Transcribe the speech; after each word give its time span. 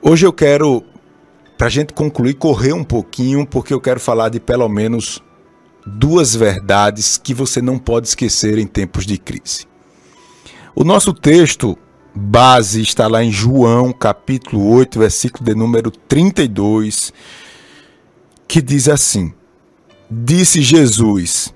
Hoje 0.00 0.24
eu 0.24 0.32
quero, 0.32 0.84
para 1.56 1.66
a 1.66 1.70
gente 1.70 1.92
concluir, 1.92 2.34
correr 2.34 2.72
um 2.72 2.84
pouquinho, 2.84 3.44
porque 3.44 3.74
eu 3.74 3.80
quero 3.80 3.98
falar 3.98 4.28
de 4.28 4.38
pelo 4.38 4.68
menos 4.68 5.20
duas 5.84 6.36
verdades 6.36 7.16
que 7.16 7.34
você 7.34 7.60
não 7.60 7.78
pode 7.78 8.06
esquecer 8.06 8.58
em 8.58 8.66
tempos 8.66 9.04
de 9.04 9.18
crise. 9.18 9.66
O 10.72 10.84
nosso 10.84 11.12
texto 11.12 11.76
base 12.14 12.80
está 12.80 13.08
lá 13.08 13.24
em 13.24 13.32
João, 13.32 13.92
capítulo 13.92 14.70
8, 14.70 15.00
versículo 15.00 15.44
de 15.44 15.54
número 15.56 15.90
32, 15.90 17.12
que 18.46 18.62
diz 18.62 18.88
assim: 18.88 19.34
Disse 20.08 20.62
Jesus: 20.62 21.52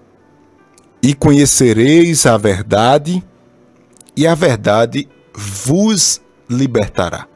E 1.01 1.15
conhecereis 1.15 2.27
a 2.27 2.37
verdade, 2.37 3.23
e 4.17 4.27
a 4.27 4.35
verdade 4.35 5.09
vos 5.33 6.21
libertará. 6.51 7.32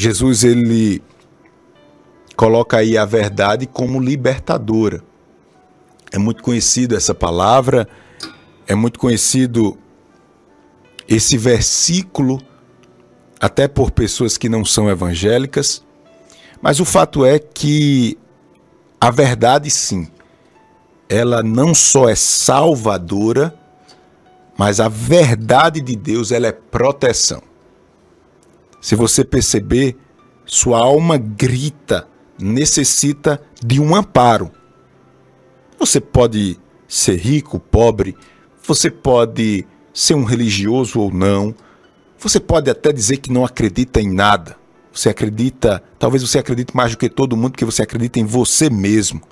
Jesus 0.00 0.44
ele 0.44 1.02
coloca 2.36 2.76
aí 2.76 2.96
a 2.96 3.04
verdade 3.04 3.66
como 3.66 3.98
libertadora. 3.98 5.02
É 6.12 6.18
muito 6.18 6.40
conhecido 6.40 6.96
essa 6.96 7.12
palavra, 7.12 7.88
é 8.64 8.76
muito 8.76 8.96
conhecido 8.96 9.76
esse 11.08 11.36
versículo 11.36 12.40
até 13.40 13.66
por 13.66 13.90
pessoas 13.90 14.38
que 14.38 14.48
não 14.48 14.64
são 14.64 14.88
evangélicas, 14.88 15.84
mas 16.62 16.78
o 16.78 16.84
fato 16.84 17.24
é 17.24 17.40
que 17.40 18.16
a 19.00 19.10
verdade 19.10 19.68
sim, 19.68 20.06
ela 21.08 21.42
não 21.42 21.74
só 21.74 22.08
é 22.08 22.14
salvadora, 22.14 23.52
mas 24.56 24.78
a 24.78 24.88
verdade 24.88 25.80
de 25.80 25.96
Deus 25.96 26.30
ela 26.30 26.46
é 26.46 26.52
proteção. 26.52 27.47
Se 28.80 28.94
você 28.94 29.24
perceber, 29.24 29.96
sua 30.46 30.78
alma 30.78 31.18
grita, 31.18 32.08
necessita 32.38 33.40
de 33.64 33.80
um 33.80 33.94
amparo. 33.94 34.50
Você 35.78 36.00
pode 36.00 36.58
ser 36.86 37.16
rico, 37.16 37.58
pobre, 37.58 38.16
você 38.62 38.90
pode 38.90 39.66
ser 39.92 40.14
um 40.14 40.24
religioso 40.24 41.00
ou 41.00 41.12
não, 41.12 41.54
você 42.18 42.40
pode 42.40 42.70
até 42.70 42.92
dizer 42.92 43.18
que 43.18 43.32
não 43.32 43.44
acredita 43.44 44.00
em 44.00 44.12
nada. 44.12 44.56
Você 44.92 45.08
acredita, 45.08 45.82
talvez 45.98 46.22
você 46.22 46.38
acredite 46.38 46.76
mais 46.76 46.92
do 46.92 46.98
que 46.98 47.08
todo 47.08 47.36
mundo, 47.36 47.52
porque 47.52 47.64
você 47.64 47.82
acredita 47.82 48.18
em 48.18 48.24
você 48.24 48.68
mesmo. 48.68 49.22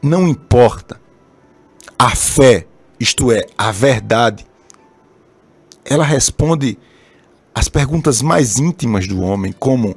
Não 0.00 0.26
importa. 0.26 1.00
A 1.98 2.14
fé, 2.14 2.66
isto 2.98 3.30
é, 3.30 3.44
a 3.58 3.70
verdade, 3.70 4.46
ela 5.84 6.04
responde 6.04 6.78
às 7.58 7.68
perguntas 7.68 8.22
mais 8.22 8.56
íntimas 8.56 9.08
do 9.08 9.20
homem, 9.20 9.52
como 9.52 9.96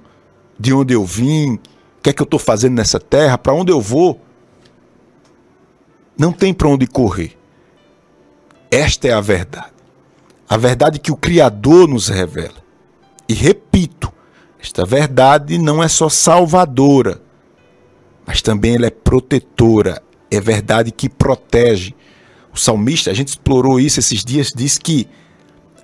de 0.60 0.74
onde 0.74 0.96
eu 0.96 1.06
vim, 1.06 1.54
o 1.54 1.60
que 2.02 2.10
é 2.10 2.14
que 2.14 2.20
eu 2.20 2.26
estou 2.26 2.40
fazendo 2.40 2.74
nessa 2.74 3.00
terra, 3.00 3.38
para 3.38 3.54
onde 3.54 3.72
eu 3.72 3.80
vou. 3.80 4.20
Não 6.18 6.34
tem 6.34 6.56
para 6.56 6.68
onde 6.68 6.88
correr. 6.88 7.38
Esta 8.72 9.10
é 9.10 9.14
a 9.14 9.22
verdade. 9.22 9.74
A 10.50 10.58
verdade 10.58 10.98
que 10.98 11.12
o 11.12 11.16
Criador 11.16 11.88
nos 11.88 12.08
revela. 12.08 12.58
E 13.30 13.34
repito, 13.36 14.12
esta 14.60 14.84
verdade 14.84 15.60
não 15.60 15.84
é 15.84 15.88
só 15.88 16.10
salvadora, 16.10 17.22
mas 18.26 18.42
também 18.42 18.76
ela 18.76 18.88
é 18.88 18.92
protetora, 18.92 20.02
é 20.32 20.42
verdade 20.42 20.92
que 20.92 21.08
protege. 21.08 21.94
O 22.52 22.58
salmista, 22.58 23.12
a 23.12 23.14
gente 23.14 23.28
explorou 23.28 23.80
isso 23.80 24.00
esses 24.00 24.26
dias, 24.26 24.52
diz 24.52 24.80
que 24.80 25.08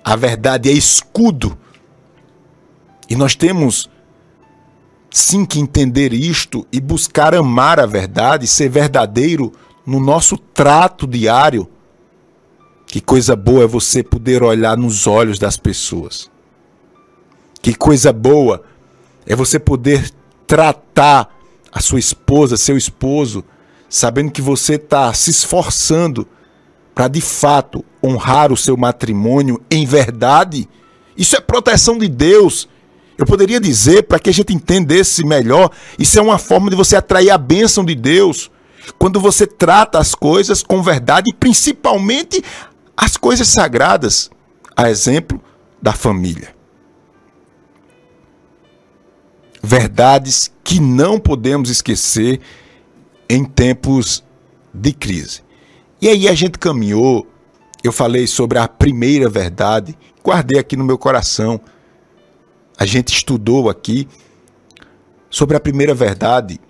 a 0.04 0.16
verdade 0.16 0.68
é 0.68 0.72
escudo. 0.72 1.56
E 3.08 3.16
nós 3.16 3.34
temos 3.34 3.88
sim 5.10 5.44
que 5.44 5.58
entender 5.58 6.12
isto 6.12 6.66
e 6.70 6.80
buscar 6.80 7.34
amar 7.34 7.80
a 7.80 7.86
verdade, 7.86 8.46
ser 8.46 8.68
verdadeiro 8.68 9.52
no 9.86 9.98
nosso 9.98 10.36
trato 10.36 11.06
diário. 11.06 11.68
Que 12.86 13.00
coisa 13.00 13.34
boa 13.34 13.64
é 13.64 13.66
você 13.66 14.02
poder 14.02 14.42
olhar 14.42 14.76
nos 14.76 15.06
olhos 15.06 15.38
das 15.38 15.56
pessoas. 15.56 16.30
Que 17.60 17.74
coisa 17.74 18.12
boa 18.12 18.62
é 19.26 19.34
você 19.34 19.58
poder 19.58 20.10
tratar 20.46 21.34
a 21.70 21.80
sua 21.80 21.98
esposa, 21.98 22.56
seu 22.56 22.76
esposo, 22.76 23.44
sabendo 23.88 24.30
que 24.30 24.40
você 24.40 24.74
está 24.74 25.12
se 25.12 25.30
esforçando 25.30 26.26
para 26.94 27.08
de 27.08 27.20
fato 27.20 27.84
honrar 28.02 28.52
o 28.52 28.56
seu 28.56 28.76
matrimônio 28.76 29.62
em 29.70 29.86
verdade. 29.86 30.68
Isso 31.16 31.36
é 31.36 31.40
proteção 31.40 31.98
de 31.98 32.08
Deus. 32.08 32.68
Eu 33.18 33.26
poderia 33.26 33.60
dizer, 33.60 34.04
para 34.04 34.18
que 34.18 34.30
a 34.30 34.32
gente 34.32 34.54
entendesse 34.54 35.26
melhor, 35.26 35.70
isso 35.98 36.18
é 36.18 36.22
uma 36.22 36.38
forma 36.38 36.70
de 36.70 36.76
você 36.76 36.96
atrair 36.96 37.30
a 37.30 37.36
bênção 37.36 37.84
de 37.84 37.94
Deus. 37.94 38.50
Quando 38.96 39.20
você 39.20 39.46
trata 39.46 39.98
as 39.98 40.14
coisas 40.14 40.62
com 40.62 40.82
verdade, 40.82 41.34
principalmente 41.38 42.42
as 42.96 43.16
coisas 43.16 43.48
sagradas, 43.48 44.30
a 44.76 44.88
exemplo 44.88 45.42
da 45.82 45.92
família. 45.92 46.56
verdades 49.62 50.50
que 50.64 50.80
não 50.80 51.18
podemos 51.18 51.70
esquecer 51.70 52.40
em 53.28 53.44
tempos 53.44 54.24
de 54.72 54.92
crise. 54.92 55.42
E 56.00 56.08
aí 56.08 56.28
a 56.28 56.34
gente 56.34 56.58
caminhou, 56.58 57.26
eu 57.82 57.92
falei 57.92 58.26
sobre 58.26 58.58
a 58.58 58.68
primeira 58.68 59.28
verdade, 59.28 59.96
guardei 60.24 60.58
aqui 60.58 60.76
no 60.76 60.84
meu 60.84 60.96
coração. 60.96 61.60
A 62.78 62.86
gente 62.86 63.12
estudou 63.12 63.68
aqui 63.68 64.06
sobre 65.28 65.56
a 65.56 65.60
primeira 65.60 65.94
verdade 65.94 66.60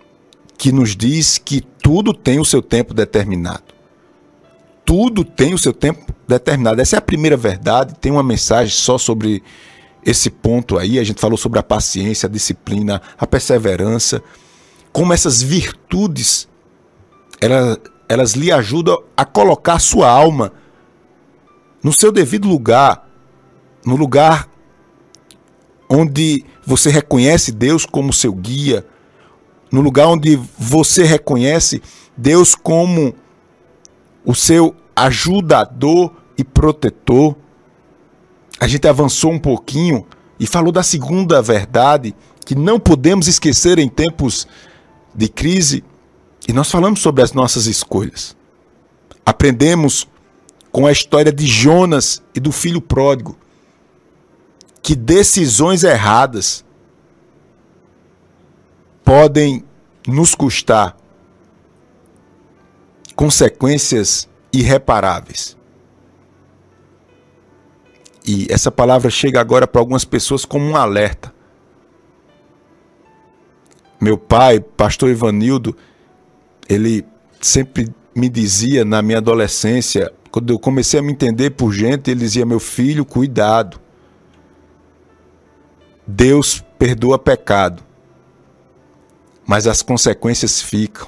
que 0.56 0.72
nos 0.72 0.96
diz 0.96 1.36
que 1.36 1.60
tudo 1.60 2.14
tem 2.14 2.40
o 2.40 2.44
seu 2.44 2.62
tempo 2.62 2.94
determinado. 2.94 3.74
Tudo 4.84 5.22
tem 5.22 5.52
o 5.52 5.58
seu 5.58 5.72
tempo 5.72 6.14
determinado. 6.26 6.80
Essa 6.80 6.96
é 6.96 6.98
a 6.98 7.02
primeira 7.02 7.36
verdade. 7.36 7.94
Tem 8.00 8.10
uma 8.10 8.22
mensagem 8.22 8.74
só 8.74 8.96
sobre 8.96 9.42
esse 10.04 10.30
ponto 10.30 10.78
aí. 10.78 10.98
A 10.98 11.04
gente 11.04 11.20
falou 11.20 11.36
sobre 11.36 11.58
a 11.58 11.62
paciência, 11.62 12.26
a 12.26 12.30
disciplina, 12.30 13.02
a 13.18 13.26
perseverança, 13.26 14.22
como 14.90 15.12
essas 15.12 15.42
virtudes 15.42 16.48
elas, 17.40 17.78
elas 18.08 18.32
lhe 18.32 18.50
ajudam 18.50 19.02
a 19.16 19.24
colocar 19.24 19.78
sua 19.78 20.08
alma 20.08 20.52
no 21.82 21.92
seu 21.92 22.10
devido 22.10 22.48
lugar, 22.48 23.08
no 23.84 23.94
lugar 23.94 24.47
onde 25.88 26.44
você 26.66 26.90
reconhece 26.90 27.52
Deus 27.52 27.86
como 27.86 28.12
seu 28.12 28.32
guia, 28.32 28.86
no 29.70 29.80
lugar 29.80 30.08
onde 30.08 30.36
você 30.58 31.04
reconhece 31.04 31.82
Deus 32.16 32.54
como 32.54 33.14
o 34.24 34.34
seu 34.34 34.74
ajudador 34.94 36.12
e 36.36 36.44
protetor 36.44 37.36
a 38.60 38.66
gente 38.66 38.88
avançou 38.88 39.32
um 39.32 39.38
pouquinho 39.38 40.06
e 40.38 40.46
falou 40.46 40.72
da 40.72 40.82
segunda 40.82 41.40
verdade 41.40 42.14
que 42.44 42.54
não 42.54 42.80
podemos 42.80 43.28
esquecer 43.28 43.78
em 43.78 43.88
tempos 43.88 44.48
de 45.14 45.28
crise. 45.28 45.84
E 46.48 46.52
nós 46.52 46.70
falamos 46.70 47.00
sobre 47.00 47.22
as 47.22 47.32
nossas 47.32 47.66
escolhas. 47.66 48.36
Aprendemos 49.24 50.08
com 50.72 50.86
a 50.86 50.92
história 50.92 51.32
de 51.32 51.46
Jonas 51.46 52.22
e 52.34 52.40
do 52.40 52.50
filho 52.50 52.80
pródigo 52.80 53.36
que 54.88 54.96
decisões 54.96 55.84
erradas 55.84 56.64
podem 59.04 59.62
nos 60.06 60.34
custar 60.34 60.96
consequências 63.14 64.26
irreparáveis. 64.50 65.58
E 68.26 68.46
essa 68.48 68.70
palavra 68.70 69.10
chega 69.10 69.38
agora 69.38 69.66
para 69.66 69.78
algumas 69.78 70.06
pessoas 70.06 70.46
como 70.46 70.64
um 70.64 70.74
alerta. 70.74 71.34
Meu 74.00 74.16
pai, 74.16 74.58
pastor 74.58 75.10
Ivanildo, 75.10 75.76
ele 76.66 77.04
sempre 77.42 77.94
me 78.14 78.30
dizia 78.30 78.86
na 78.86 79.02
minha 79.02 79.18
adolescência, 79.18 80.10
quando 80.30 80.50
eu 80.50 80.58
comecei 80.58 80.98
a 80.98 81.02
me 81.02 81.12
entender 81.12 81.50
por 81.50 81.72
gente, 81.72 82.10
ele 82.10 82.20
dizia: 82.20 82.46
Meu 82.46 82.58
filho, 82.58 83.04
cuidado. 83.04 83.78
Deus 86.10 86.64
perdoa 86.78 87.18
pecado, 87.18 87.82
mas 89.46 89.66
as 89.66 89.82
consequências 89.82 90.62
ficam. 90.62 91.06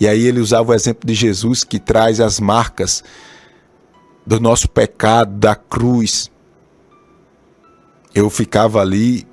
E 0.00 0.06
aí 0.06 0.24
ele 0.26 0.38
usava 0.38 0.70
o 0.70 0.74
exemplo 0.74 1.04
de 1.04 1.12
Jesus 1.12 1.64
que 1.64 1.80
traz 1.80 2.20
as 2.20 2.38
marcas 2.38 3.02
do 4.24 4.38
nosso 4.38 4.68
pecado, 4.68 5.36
da 5.38 5.56
cruz. 5.56 6.30
Eu 8.14 8.30
ficava 8.30 8.80
ali 8.80 9.26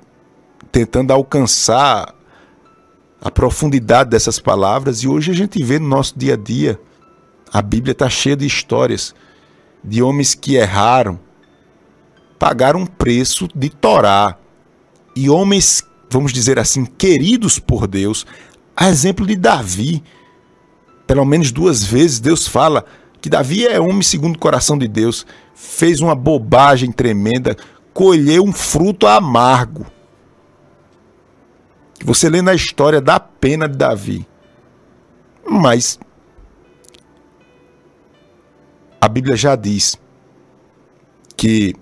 tentando 0.72 1.12
alcançar 1.12 2.12
a 3.20 3.30
profundidade 3.30 4.10
dessas 4.10 4.40
palavras 4.40 5.04
e 5.04 5.08
hoje 5.08 5.30
a 5.30 5.34
gente 5.34 5.62
vê 5.62 5.78
no 5.78 5.86
nosso 5.86 6.18
dia 6.18 6.34
a 6.34 6.36
dia. 6.36 6.80
A 7.52 7.62
Bíblia 7.62 7.92
está 7.92 8.10
cheia 8.10 8.36
de 8.36 8.44
histórias 8.44 9.14
de 9.84 10.02
homens 10.02 10.34
que 10.34 10.56
erraram, 10.56 11.20
pagaram 12.42 12.80
um 12.80 12.86
preço 12.86 13.46
de 13.54 13.70
Torá. 13.70 14.36
E 15.14 15.30
homens, 15.30 15.86
vamos 16.10 16.32
dizer 16.32 16.58
assim, 16.58 16.84
queridos 16.84 17.60
por 17.60 17.86
Deus, 17.86 18.26
a 18.74 18.88
exemplo 18.88 19.24
de 19.24 19.36
Davi. 19.36 20.02
Pelo 21.06 21.24
menos 21.24 21.52
duas 21.52 21.84
vezes 21.84 22.18
Deus 22.18 22.48
fala 22.48 22.84
que 23.20 23.30
Davi 23.30 23.64
é 23.64 23.78
homem 23.78 24.02
segundo 24.02 24.34
o 24.34 24.38
coração 24.40 24.76
de 24.76 24.88
Deus, 24.88 25.24
fez 25.54 26.00
uma 26.00 26.16
bobagem 26.16 26.90
tremenda, 26.90 27.56
colheu 27.94 28.42
um 28.42 28.52
fruto 28.52 29.06
amargo. 29.06 29.86
Você 32.04 32.28
lê 32.28 32.42
na 32.42 32.54
história 32.54 33.00
da 33.00 33.20
pena 33.20 33.68
de 33.68 33.76
Davi. 33.78 34.26
Mas 35.48 35.96
a 39.00 39.06
Bíblia 39.06 39.36
já 39.36 39.54
diz 39.54 39.96
que 41.36 41.76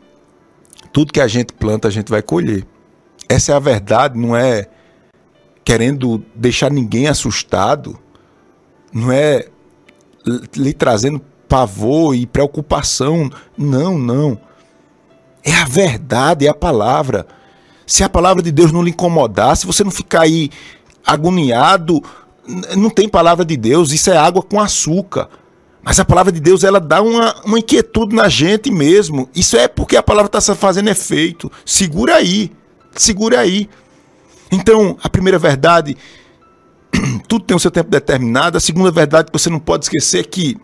tudo 0.92 1.12
que 1.12 1.20
a 1.20 1.28
gente 1.28 1.52
planta, 1.52 1.88
a 1.88 1.90
gente 1.90 2.10
vai 2.10 2.22
colher. 2.22 2.66
Essa 3.28 3.52
é 3.52 3.54
a 3.54 3.60
verdade, 3.60 4.18
não 4.18 4.34
é 4.36 4.68
querendo 5.64 6.24
deixar 6.34 6.70
ninguém 6.70 7.06
assustado, 7.06 7.98
não 8.92 9.12
é 9.12 9.46
lhe 10.56 10.72
trazendo 10.72 11.20
pavor 11.48 12.14
e 12.14 12.26
preocupação. 12.26 13.30
Não, 13.56 13.98
não. 13.98 14.38
É 15.44 15.54
a 15.54 15.64
verdade, 15.64 16.46
é 16.46 16.50
a 16.50 16.54
palavra. 16.54 17.26
Se 17.86 18.04
a 18.04 18.08
palavra 18.08 18.42
de 18.42 18.52
Deus 18.52 18.72
não 18.72 18.82
lhe 18.82 18.90
incomodar, 18.90 19.56
se 19.56 19.66
você 19.66 19.82
não 19.82 19.90
ficar 19.90 20.22
aí 20.22 20.50
agoniado, 21.04 22.02
não 22.76 22.90
tem 22.90 23.08
palavra 23.08 23.44
de 23.44 23.56
Deus, 23.56 23.92
isso 23.92 24.10
é 24.10 24.16
água 24.16 24.42
com 24.42 24.60
açúcar. 24.60 25.28
Mas 25.82 25.98
a 25.98 26.04
palavra 26.04 26.30
de 26.30 26.40
Deus, 26.40 26.62
ela 26.62 26.78
dá 26.78 27.00
uma, 27.00 27.34
uma 27.44 27.58
inquietude 27.58 28.14
na 28.14 28.28
gente 28.28 28.70
mesmo. 28.70 29.28
Isso 29.34 29.56
é 29.56 29.66
porque 29.66 29.96
a 29.96 30.02
palavra 30.02 30.38
está 30.38 30.54
fazendo 30.54 30.88
efeito. 30.88 31.50
Segura 31.64 32.16
aí, 32.16 32.52
segura 32.94 33.40
aí. 33.40 33.68
Então, 34.52 34.98
a 35.02 35.08
primeira 35.08 35.38
verdade, 35.38 35.96
tudo 37.26 37.44
tem 37.44 37.56
o 37.56 37.60
seu 37.60 37.70
tempo 37.70 37.88
determinado. 37.88 38.58
A 38.58 38.60
segunda 38.60 38.90
verdade 38.90 39.30
que 39.30 39.38
você 39.38 39.48
não 39.48 39.60
pode 39.60 39.86
esquecer 39.86 40.20
é 40.20 40.24
que 40.24 40.56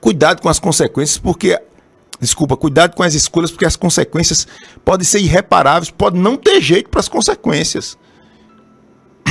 cuidado 0.00 0.42
com 0.42 0.48
as 0.48 0.58
consequências, 0.58 1.18
porque 1.18 1.60
desculpa, 2.22 2.56
cuidado 2.56 2.94
com 2.94 3.02
as 3.02 3.14
escolhas, 3.14 3.50
porque 3.50 3.64
as 3.64 3.74
consequências 3.74 4.46
podem 4.84 5.04
ser 5.04 5.18
irreparáveis, 5.18 5.90
pode 5.90 6.16
não 6.16 6.36
ter 6.36 6.60
jeito 6.60 6.88
para 6.88 7.00
as 7.00 7.08
consequências. 7.08 7.98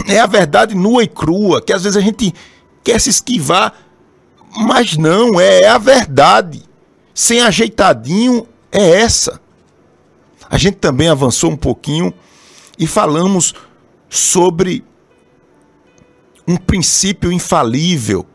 É 0.08 0.20
a 0.20 0.26
verdade 0.26 0.76
nua 0.76 1.04
e 1.04 1.08
crua, 1.08 1.62
que 1.62 1.72
às 1.72 1.84
vezes 1.84 1.96
a 1.96 2.02
gente 2.02 2.34
quer 2.84 3.00
se 3.00 3.10
esquivar, 3.10 3.74
mas 4.56 4.98
não, 4.98 5.40
é, 5.40 5.62
é 5.62 5.70
a 5.70 5.78
verdade. 5.78 6.64
Sem 7.14 7.42
ajeitadinho, 7.42 8.48
é 8.72 9.02
essa. 9.02 9.40
A 10.50 10.58
gente 10.58 10.76
também 10.76 11.08
avançou 11.08 11.52
um 11.52 11.58
pouquinho 11.58 12.14
e 12.78 12.86
falamos 12.86 13.54
sobre 14.10 14.84
um 16.48 16.58
princípio 16.58 17.32
infalível 17.32 18.26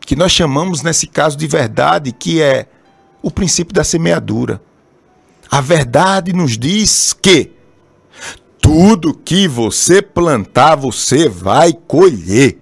que 0.00 0.14
nós 0.14 0.32
chamamos 0.32 0.82
nesse 0.82 1.06
caso 1.06 1.36
de 1.36 1.46
verdade, 1.46 2.12
que 2.12 2.40
é 2.40 2.66
o 3.22 3.30
princípio 3.30 3.74
da 3.74 3.84
semeadura. 3.84 4.60
A 5.50 5.60
verdade 5.60 6.32
nos 6.32 6.56
diz 6.56 7.12
que 7.12 7.52
tudo 8.60 9.14
que 9.14 9.48
você 9.48 10.00
plantar, 10.00 10.76
você 10.76 11.28
vai 11.28 11.72
colher. 11.72 12.59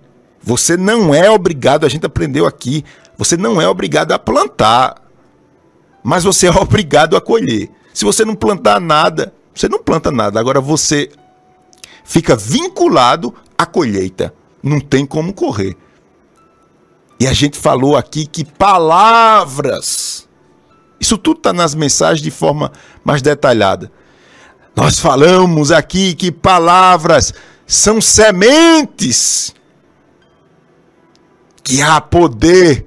Você 0.48 0.78
não 0.78 1.14
é 1.14 1.30
obrigado, 1.30 1.84
a 1.84 1.90
gente 1.90 2.06
aprendeu 2.06 2.46
aqui, 2.46 2.82
você 3.18 3.36
não 3.36 3.60
é 3.60 3.68
obrigado 3.68 4.12
a 4.12 4.18
plantar, 4.18 4.94
mas 6.02 6.24
você 6.24 6.46
é 6.46 6.50
obrigado 6.58 7.18
a 7.18 7.20
colher. 7.20 7.68
Se 7.92 8.06
você 8.06 8.24
não 8.24 8.34
plantar 8.34 8.80
nada, 8.80 9.34
você 9.54 9.68
não 9.68 9.82
planta 9.82 10.10
nada. 10.10 10.40
Agora 10.40 10.58
você 10.58 11.10
fica 12.02 12.34
vinculado 12.34 13.34
à 13.58 13.66
colheita. 13.66 14.32
Não 14.62 14.80
tem 14.80 15.04
como 15.04 15.34
correr. 15.34 15.76
E 17.20 17.26
a 17.26 17.34
gente 17.34 17.58
falou 17.58 17.94
aqui 17.94 18.26
que 18.26 18.42
palavras 18.42 20.26
isso 20.98 21.18
tudo 21.18 21.36
está 21.36 21.52
nas 21.52 21.74
mensagens 21.74 22.22
de 22.22 22.30
forma 22.30 22.72
mais 23.04 23.20
detalhada. 23.20 23.92
Nós 24.74 24.98
falamos 24.98 25.70
aqui 25.70 26.14
que 26.14 26.32
palavras 26.32 27.34
são 27.66 28.00
sementes, 28.00 29.54
que 31.68 31.82
há 31.82 32.00
poder 32.00 32.86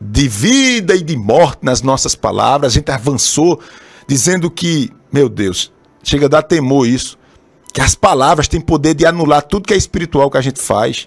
de 0.00 0.26
vida 0.26 0.96
e 0.96 1.02
de 1.02 1.14
morte 1.14 1.58
nas 1.62 1.82
nossas 1.82 2.14
palavras. 2.14 2.72
A 2.72 2.74
gente 2.74 2.90
avançou 2.90 3.60
dizendo 4.08 4.50
que, 4.50 4.90
meu 5.12 5.28
Deus, 5.28 5.70
chega 6.02 6.24
a 6.24 6.28
dar 6.28 6.42
temor 6.42 6.88
isso, 6.88 7.18
que 7.70 7.82
as 7.82 7.94
palavras 7.94 8.48
têm 8.48 8.62
poder 8.62 8.94
de 8.94 9.04
anular 9.04 9.42
tudo 9.42 9.66
que 9.66 9.74
é 9.74 9.76
espiritual 9.76 10.30
que 10.30 10.38
a 10.38 10.40
gente 10.40 10.58
faz, 10.58 11.06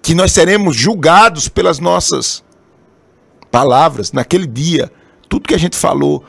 que 0.00 0.14
nós 0.14 0.30
seremos 0.30 0.76
julgados 0.76 1.48
pelas 1.48 1.80
nossas 1.80 2.44
palavras, 3.50 4.12
naquele 4.12 4.46
dia, 4.46 4.92
tudo 5.28 5.48
que 5.48 5.54
a 5.54 5.58
gente 5.58 5.76
falou 5.76 6.24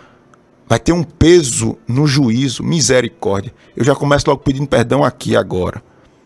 vai 0.67 0.79
ter 0.79 0.91
um 0.91 1.03
peso 1.03 1.77
no 1.87 2.07
juízo, 2.07 2.63
misericórdia. 2.63 3.53
Eu 3.77 3.85
já 3.85 3.93
começo 3.93 4.27
logo 4.27 4.41
pedindo 4.41 4.67
perdão 4.67 5.03
aqui 5.03 5.35
agora 5.35 5.83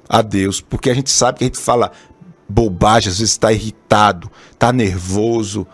a 0.07 0.22
Deus, 0.22 0.62
porque 0.62 0.90
a 0.90 0.94
gente 0.94 1.10
sabe 1.10 1.40
que 1.40 1.44
a 1.44 1.48
gente 1.48 1.60
fala 1.60 1.92
bobagem, 2.47 3.09
às 3.09 3.19
vezes 3.19 3.33
está 3.33 3.51
irritado, 3.51 4.29
está 4.51 4.71
nervoso. 4.71 5.65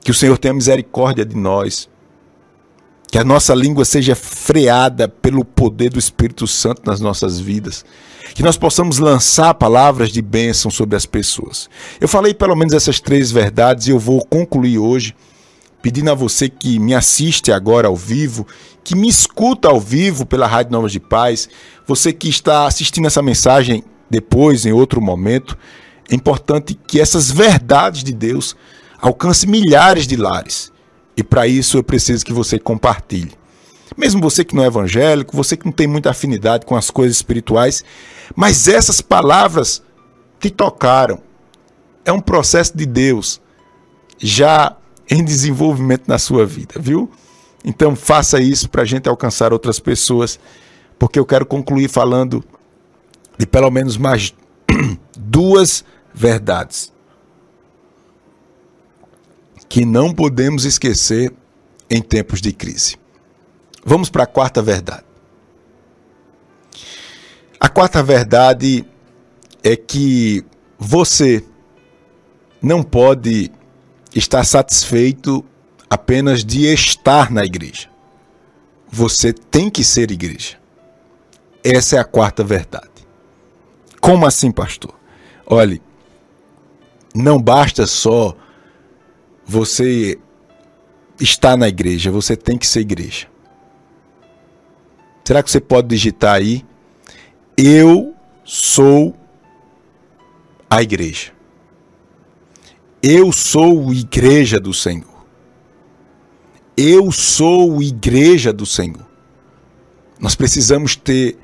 Que 0.00 0.10
o 0.10 0.14
Senhor 0.14 0.38
tenha 0.38 0.54
misericórdia 0.54 1.24
de 1.24 1.36
nós. 1.36 1.88
Que 3.10 3.18
a 3.18 3.24
nossa 3.24 3.54
língua 3.54 3.84
seja 3.84 4.14
freada 4.14 5.08
pelo 5.08 5.44
poder 5.44 5.90
do 5.90 5.98
Espírito 5.98 6.46
Santo 6.46 6.82
nas 6.84 7.00
nossas 7.00 7.38
vidas 7.38 7.84
que 8.34 8.42
nós 8.42 8.58
possamos 8.58 8.98
lançar 8.98 9.54
palavras 9.54 10.10
de 10.10 10.20
bênção 10.20 10.70
sobre 10.70 10.94
as 10.94 11.06
pessoas. 11.06 11.70
Eu 11.98 12.06
falei 12.06 12.34
pelo 12.34 12.54
menos 12.54 12.74
essas 12.74 13.00
três 13.00 13.30
verdades 13.30 13.86
e 13.86 13.90
eu 13.90 13.98
vou 13.98 14.22
concluir 14.26 14.78
hoje 14.78 15.14
pedindo 15.80 16.10
a 16.10 16.14
você 16.14 16.48
que 16.48 16.78
me 16.78 16.94
assiste 16.94 17.52
agora 17.52 17.88
ao 17.88 17.96
vivo, 17.96 18.46
que 18.82 18.96
me 18.96 19.08
escuta 19.08 19.68
ao 19.68 19.80
vivo 19.80 20.26
pela 20.26 20.46
Rádio 20.46 20.72
Novas 20.72 20.92
de 20.92 21.00
Paz, 21.00 21.48
você 21.86 22.12
que 22.12 22.28
está 22.28 22.66
assistindo 22.66 23.06
essa 23.06 23.22
mensagem 23.22 23.84
depois, 24.08 24.64
em 24.64 24.72
outro 24.72 25.00
momento, 25.00 25.56
é 26.10 26.14
importante 26.14 26.74
que 26.74 27.00
essas 27.00 27.30
verdades 27.30 28.04
de 28.04 28.12
Deus 28.12 28.56
alcancem 29.00 29.48
milhares 29.48 30.06
de 30.06 30.16
lares. 30.16 30.72
E 31.16 31.22
para 31.22 31.46
isso 31.46 31.78
eu 31.78 31.84
preciso 31.84 32.24
que 32.24 32.32
você 32.32 32.58
compartilhe. 32.58 33.32
Mesmo 33.96 34.20
você 34.20 34.44
que 34.44 34.54
não 34.54 34.62
é 34.62 34.66
evangélico, 34.66 35.36
você 35.36 35.56
que 35.56 35.64
não 35.64 35.72
tem 35.72 35.86
muita 35.86 36.10
afinidade 36.10 36.66
com 36.66 36.76
as 36.76 36.90
coisas 36.90 37.16
espirituais, 37.16 37.82
mas 38.34 38.68
essas 38.68 39.00
palavras 39.00 39.82
te 40.38 40.50
tocaram. 40.50 41.20
É 42.04 42.12
um 42.12 42.20
processo 42.20 42.76
de 42.76 42.84
Deus 42.84 43.40
já 44.18 44.76
em 45.10 45.24
desenvolvimento 45.24 46.06
na 46.06 46.18
sua 46.18 46.44
vida, 46.44 46.74
viu? 46.78 47.10
Então 47.64 47.96
faça 47.96 48.40
isso 48.40 48.68
para 48.68 48.82
a 48.82 48.84
gente 48.84 49.08
alcançar 49.08 49.52
outras 49.52 49.80
pessoas, 49.80 50.38
porque 50.98 51.18
eu 51.18 51.24
quero 51.24 51.46
concluir 51.46 51.88
falando 51.88 52.44
de 53.36 53.46
pelo 53.46 53.70
menos 53.70 53.96
mais 53.96 54.34
duas 55.16 55.84
verdades 56.14 56.92
que 59.68 59.84
não 59.84 60.12
podemos 60.12 60.64
esquecer 60.64 61.32
em 61.90 62.00
tempos 62.00 62.40
de 62.40 62.52
crise. 62.52 62.96
Vamos 63.84 64.08
para 64.08 64.24
a 64.24 64.26
quarta 64.26 64.62
verdade. 64.62 65.04
A 67.58 67.68
quarta 67.68 68.02
verdade 68.02 68.84
é 69.62 69.76
que 69.76 70.44
você 70.78 71.44
não 72.60 72.82
pode 72.82 73.50
estar 74.14 74.44
satisfeito 74.44 75.44
apenas 75.88 76.44
de 76.44 76.66
estar 76.72 77.30
na 77.30 77.44
igreja. 77.44 77.88
Você 78.88 79.32
tem 79.32 79.68
que 79.68 79.84
ser 79.84 80.10
igreja. 80.10 80.56
Essa 81.62 81.96
é 81.96 81.98
a 81.98 82.04
quarta 82.04 82.44
verdade. 82.44 82.95
Como 84.00 84.26
assim, 84.26 84.50
pastor? 84.50 84.94
Olhe, 85.46 85.82
não 87.14 87.40
basta 87.40 87.86
só 87.86 88.36
você 89.44 90.18
estar 91.20 91.56
na 91.56 91.68
igreja, 91.68 92.10
você 92.10 92.36
tem 92.36 92.58
que 92.58 92.66
ser 92.66 92.80
igreja. 92.80 93.28
Será 95.24 95.42
que 95.42 95.50
você 95.50 95.60
pode 95.60 95.88
digitar 95.88 96.34
aí 96.34 96.64
eu 97.56 98.14
sou 98.44 99.16
a 100.68 100.82
igreja. 100.82 101.32
Eu 103.02 103.32
sou 103.32 103.92
igreja 103.92 104.60
do 104.60 104.74
Senhor. 104.74 105.24
Eu 106.76 107.10
sou 107.10 107.82
igreja 107.82 108.52
do 108.52 108.66
Senhor. 108.66 109.06
Nós 110.20 110.34
precisamos 110.34 110.96
ter 110.96 111.38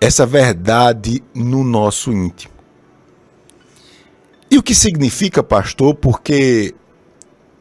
essa 0.00 0.24
verdade 0.24 1.22
no 1.34 1.64
nosso 1.64 2.12
íntimo. 2.12 2.52
E 4.50 4.56
o 4.56 4.62
que 4.62 4.74
significa 4.74 5.42
pastor? 5.42 5.94
Porque 5.94 6.74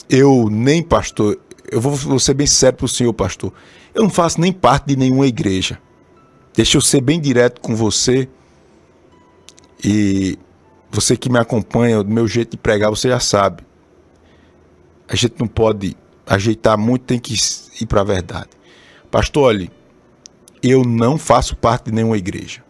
eu 0.10 0.50
nem 0.50 0.82
pastor, 0.82 1.38
eu 1.70 1.82
vou, 1.82 2.20
ser 2.20 2.34
bem 2.34 2.48
sério 2.48 2.78
para 2.78 2.86
o 2.86 2.90
senhor, 2.90 3.14
pastor. 3.14 3.52
Eu 3.94 4.04
não 4.04 4.10
faço 4.10 4.40
nem 4.40 4.54
parte 4.54 4.88
de 4.88 4.96
nenhuma 4.96 5.28
igreja. 5.28 5.80
Deixa 6.56 6.78
eu 6.78 6.82
ser 6.82 7.02
bem 7.02 7.20
direto 7.20 7.60
com 7.60 7.76
você. 7.76 8.30
E 9.84 10.38
você 10.90 11.18
que 11.18 11.30
me 11.30 11.38
acompanha, 11.38 12.04
do 12.04 12.10
meu 12.10 12.28
jeito 12.28 12.52
de 12.52 12.58
pregar, 12.58 12.90
você 12.90 13.10
já 13.10 13.20
sabe. 13.20 13.64
A 15.08 15.16
gente 15.16 15.36
não 15.40 15.48
pode 15.48 15.96
ajeitar 16.26 16.78
muito, 16.78 17.06
tem 17.06 17.20
que 17.20 17.36
ir 17.82 17.86
para 17.86 18.02
a 18.02 18.04
verdade. 18.04 18.50
Pastor, 19.12 19.44
olhe, 19.44 19.72
eu 20.62 20.84
não 20.84 21.18
faço 21.18 21.56
parte 21.56 21.86
de 21.86 21.92
nenhuma 21.92 22.18
igreja. 22.18 22.64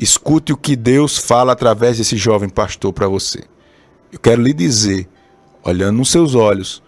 Escute 0.00 0.52
o 0.52 0.56
que 0.56 0.74
Deus 0.74 1.16
fala 1.16 1.52
através 1.52 1.98
desse 1.98 2.16
jovem 2.16 2.48
pastor 2.48 2.92
para 2.92 3.06
você. 3.06 3.44
Eu 4.12 4.18
quero 4.18 4.42
lhe 4.42 4.52
dizer, 4.52 5.08
olhando 5.62 5.98
nos 5.98 6.10
seus 6.10 6.34
olhos, 6.34 6.82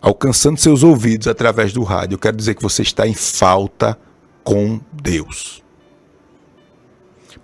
alcançando 0.00 0.58
seus 0.58 0.82
ouvidos 0.82 1.26
através 1.26 1.72
do 1.72 1.82
rádio, 1.82 2.14
eu 2.14 2.18
quero 2.18 2.36
dizer 2.36 2.54
que 2.54 2.62
você 2.62 2.82
está 2.82 3.06
em 3.06 3.14
falta 3.14 3.98
com 4.44 4.80
Deus. 4.92 5.62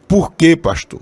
Por 0.09 0.33
quê, 0.33 0.57
pastor? 0.57 1.01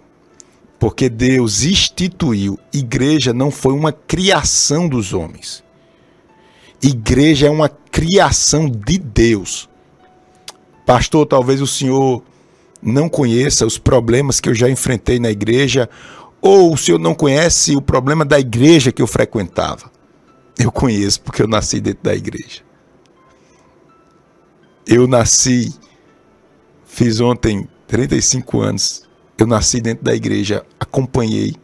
Porque 0.78 1.08
Deus 1.08 1.62
instituiu, 1.62 2.58
igreja 2.72 3.32
não 3.32 3.50
foi 3.50 3.74
uma 3.74 3.92
criação 3.92 4.88
dos 4.88 5.12
homens. 5.12 5.62
Igreja 6.82 7.46
é 7.46 7.50
uma 7.50 7.68
criação 7.68 8.68
de 8.68 8.98
Deus. 8.98 9.68
Pastor, 10.86 11.26
talvez 11.26 11.60
o 11.60 11.66
senhor 11.66 12.22
não 12.82 13.08
conheça 13.08 13.64
os 13.64 13.78
problemas 13.78 14.40
que 14.40 14.48
eu 14.48 14.54
já 14.54 14.68
enfrentei 14.68 15.18
na 15.18 15.30
igreja, 15.30 15.88
ou 16.40 16.74
o 16.74 16.76
senhor 16.76 16.98
não 16.98 17.14
conhece 17.14 17.74
o 17.74 17.80
problema 17.80 18.24
da 18.24 18.38
igreja 18.38 18.92
que 18.92 19.00
eu 19.00 19.06
frequentava. 19.06 19.90
Eu 20.58 20.70
conheço 20.70 21.22
porque 21.22 21.42
eu 21.42 21.48
nasci 21.48 21.80
dentro 21.80 22.04
da 22.04 22.14
igreja. 22.14 22.62
Eu 24.86 25.06
nasci, 25.06 25.74
fiz 26.84 27.18
ontem 27.18 27.66
35 27.86 28.60
anos. 28.60 29.08
Eu 29.38 29.46
nasci 29.46 29.80
dentro 29.80 30.04
da 30.04 30.14
igreja, 30.14 30.64
acompanhei 30.78 31.56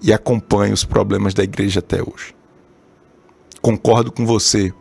e 0.00 0.12
acompanho 0.12 0.72
os 0.72 0.84
problemas 0.84 1.34
da 1.34 1.42
igreja 1.42 1.80
até 1.80 2.00
hoje. 2.00 2.34
Concordo 3.60 4.12
com 4.12 4.24
você. 4.24 4.72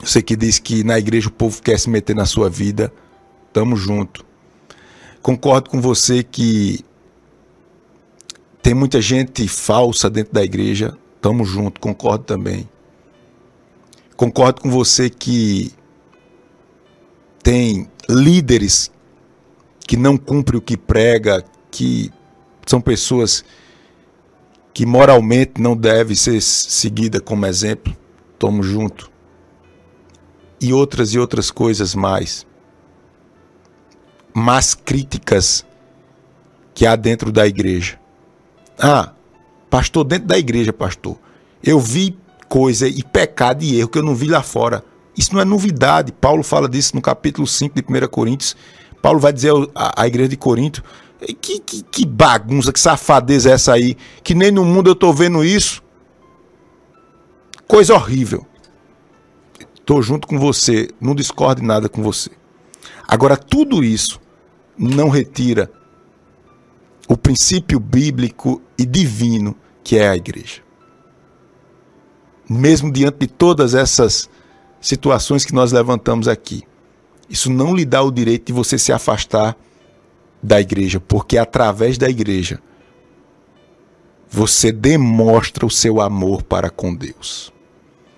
Você 0.00 0.22
que 0.22 0.36
diz 0.36 0.58
que 0.58 0.84
na 0.84 0.98
igreja 0.98 1.28
o 1.28 1.32
povo 1.32 1.60
quer 1.62 1.78
se 1.78 1.90
meter 1.90 2.14
na 2.14 2.26
sua 2.26 2.48
vida, 2.48 2.92
tamo 3.52 3.76
junto. 3.76 4.24
Concordo 5.20 5.70
com 5.70 5.80
você 5.80 6.22
que 6.22 6.84
tem 8.60 8.74
muita 8.74 9.00
gente 9.00 9.46
falsa 9.48 10.08
dentro 10.08 10.32
da 10.32 10.42
igreja, 10.42 10.96
Tamo 11.22 11.44
junto, 11.44 11.80
concordo 11.80 12.24
também. 12.24 12.68
Concordo 14.16 14.60
com 14.60 14.68
você 14.68 15.08
que 15.08 15.72
tem 17.40 17.88
líderes 18.10 18.90
que 19.86 19.96
não 19.96 20.18
cumprem 20.18 20.58
o 20.58 20.60
que 20.60 20.76
prega, 20.76 21.44
que 21.70 22.10
são 22.66 22.80
pessoas 22.80 23.44
que 24.74 24.84
moralmente 24.84 25.60
não 25.60 25.76
devem 25.76 26.16
ser 26.16 26.42
seguida 26.42 27.20
como 27.20 27.46
exemplo. 27.46 27.96
Tamo 28.36 28.64
junto. 28.64 29.08
E 30.62 30.72
outras 30.72 31.12
e 31.12 31.18
outras 31.18 31.50
coisas 31.50 31.94
mais. 31.94 32.46
Más 34.32 34.74
críticas 34.74 35.66
que 36.74 36.86
há 36.86 36.96
dentro 36.96 37.30
da 37.30 37.46
igreja. 37.46 38.00
Ah, 38.78 39.12
Pastor, 39.72 40.04
dentro 40.04 40.28
da 40.28 40.36
igreja, 40.36 40.70
pastor, 40.70 41.16
eu 41.64 41.80
vi 41.80 42.14
coisa 42.46 42.86
e 42.86 43.02
pecado 43.02 43.64
e 43.64 43.78
erro 43.78 43.88
que 43.88 43.96
eu 43.98 44.02
não 44.02 44.14
vi 44.14 44.28
lá 44.28 44.42
fora. 44.42 44.84
Isso 45.16 45.32
não 45.32 45.40
é 45.40 45.46
novidade. 45.46 46.12
Paulo 46.12 46.42
fala 46.42 46.68
disso 46.68 46.94
no 46.94 47.00
capítulo 47.00 47.46
5 47.46 47.74
de 47.74 48.04
1 48.04 48.06
Coríntios. 48.08 48.54
Paulo 49.00 49.18
vai 49.18 49.32
dizer 49.32 49.50
à 49.74 50.06
igreja 50.06 50.28
de 50.28 50.36
Corinto: 50.36 50.84
que, 51.40 51.58
que, 51.58 51.82
que, 51.84 52.04
bagunça, 52.04 52.70
que 52.70 52.78
safadeza 52.78 53.48
é 53.48 53.54
essa 53.54 53.72
aí? 53.72 53.96
Que 54.22 54.34
nem 54.34 54.50
no 54.50 54.62
mundo 54.62 54.90
eu 54.90 54.92
estou 54.92 55.14
vendo 55.14 55.42
isso. 55.42 55.82
Coisa 57.66 57.94
horrível. 57.94 58.46
Estou 59.92 60.02
junto 60.02 60.26
com 60.26 60.38
você, 60.38 60.88
não 60.98 61.14
discordo 61.14 61.62
nada 61.62 61.86
com 61.86 62.02
você. 62.02 62.30
Agora, 63.06 63.36
tudo 63.36 63.84
isso 63.84 64.18
não 64.74 65.10
retira 65.10 65.70
o 67.06 67.14
princípio 67.14 67.78
bíblico 67.78 68.62
e 68.78 68.86
divino 68.86 69.54
que 69.84 69.98
é 69.98 70.08
a 70.08 70.16
igreja. 70.16 70.62
Mesmo 72.48 72.90
diante 72.90 73.18
de 73.18 73.26
todas 73.26 73.74
essas 73.74 74.30
situações 74.80 75.44
que 75.44 75.52
nós 75.52 75.72
levantamos 75.72 76.26
aqui, 76.26 76.62
isso 77.28 77.52
não 77.52 77.76
lhe 77.76 77.84
dá 77.84 78.02
o 78.02 78.10
direito 78.10 78.46
de 78.46 78.52
você 78.54 78.78
se 78.78 78.94
afastar 78.94 79.54
da 80.42 80.58
igreja, 80.58 81.00
porque 81.00 81.36
através 81.36 81.98
da 81.98 82.08
igreja 82.08 82.62
você 84.30 84.72
demonstra 84.72 85.66
o 85.66 85.70
seu 85.70 86.00
amor 86.00 86.42
para 86.42 86.70
com 86.70 86.94
Deus. 86.94 87.52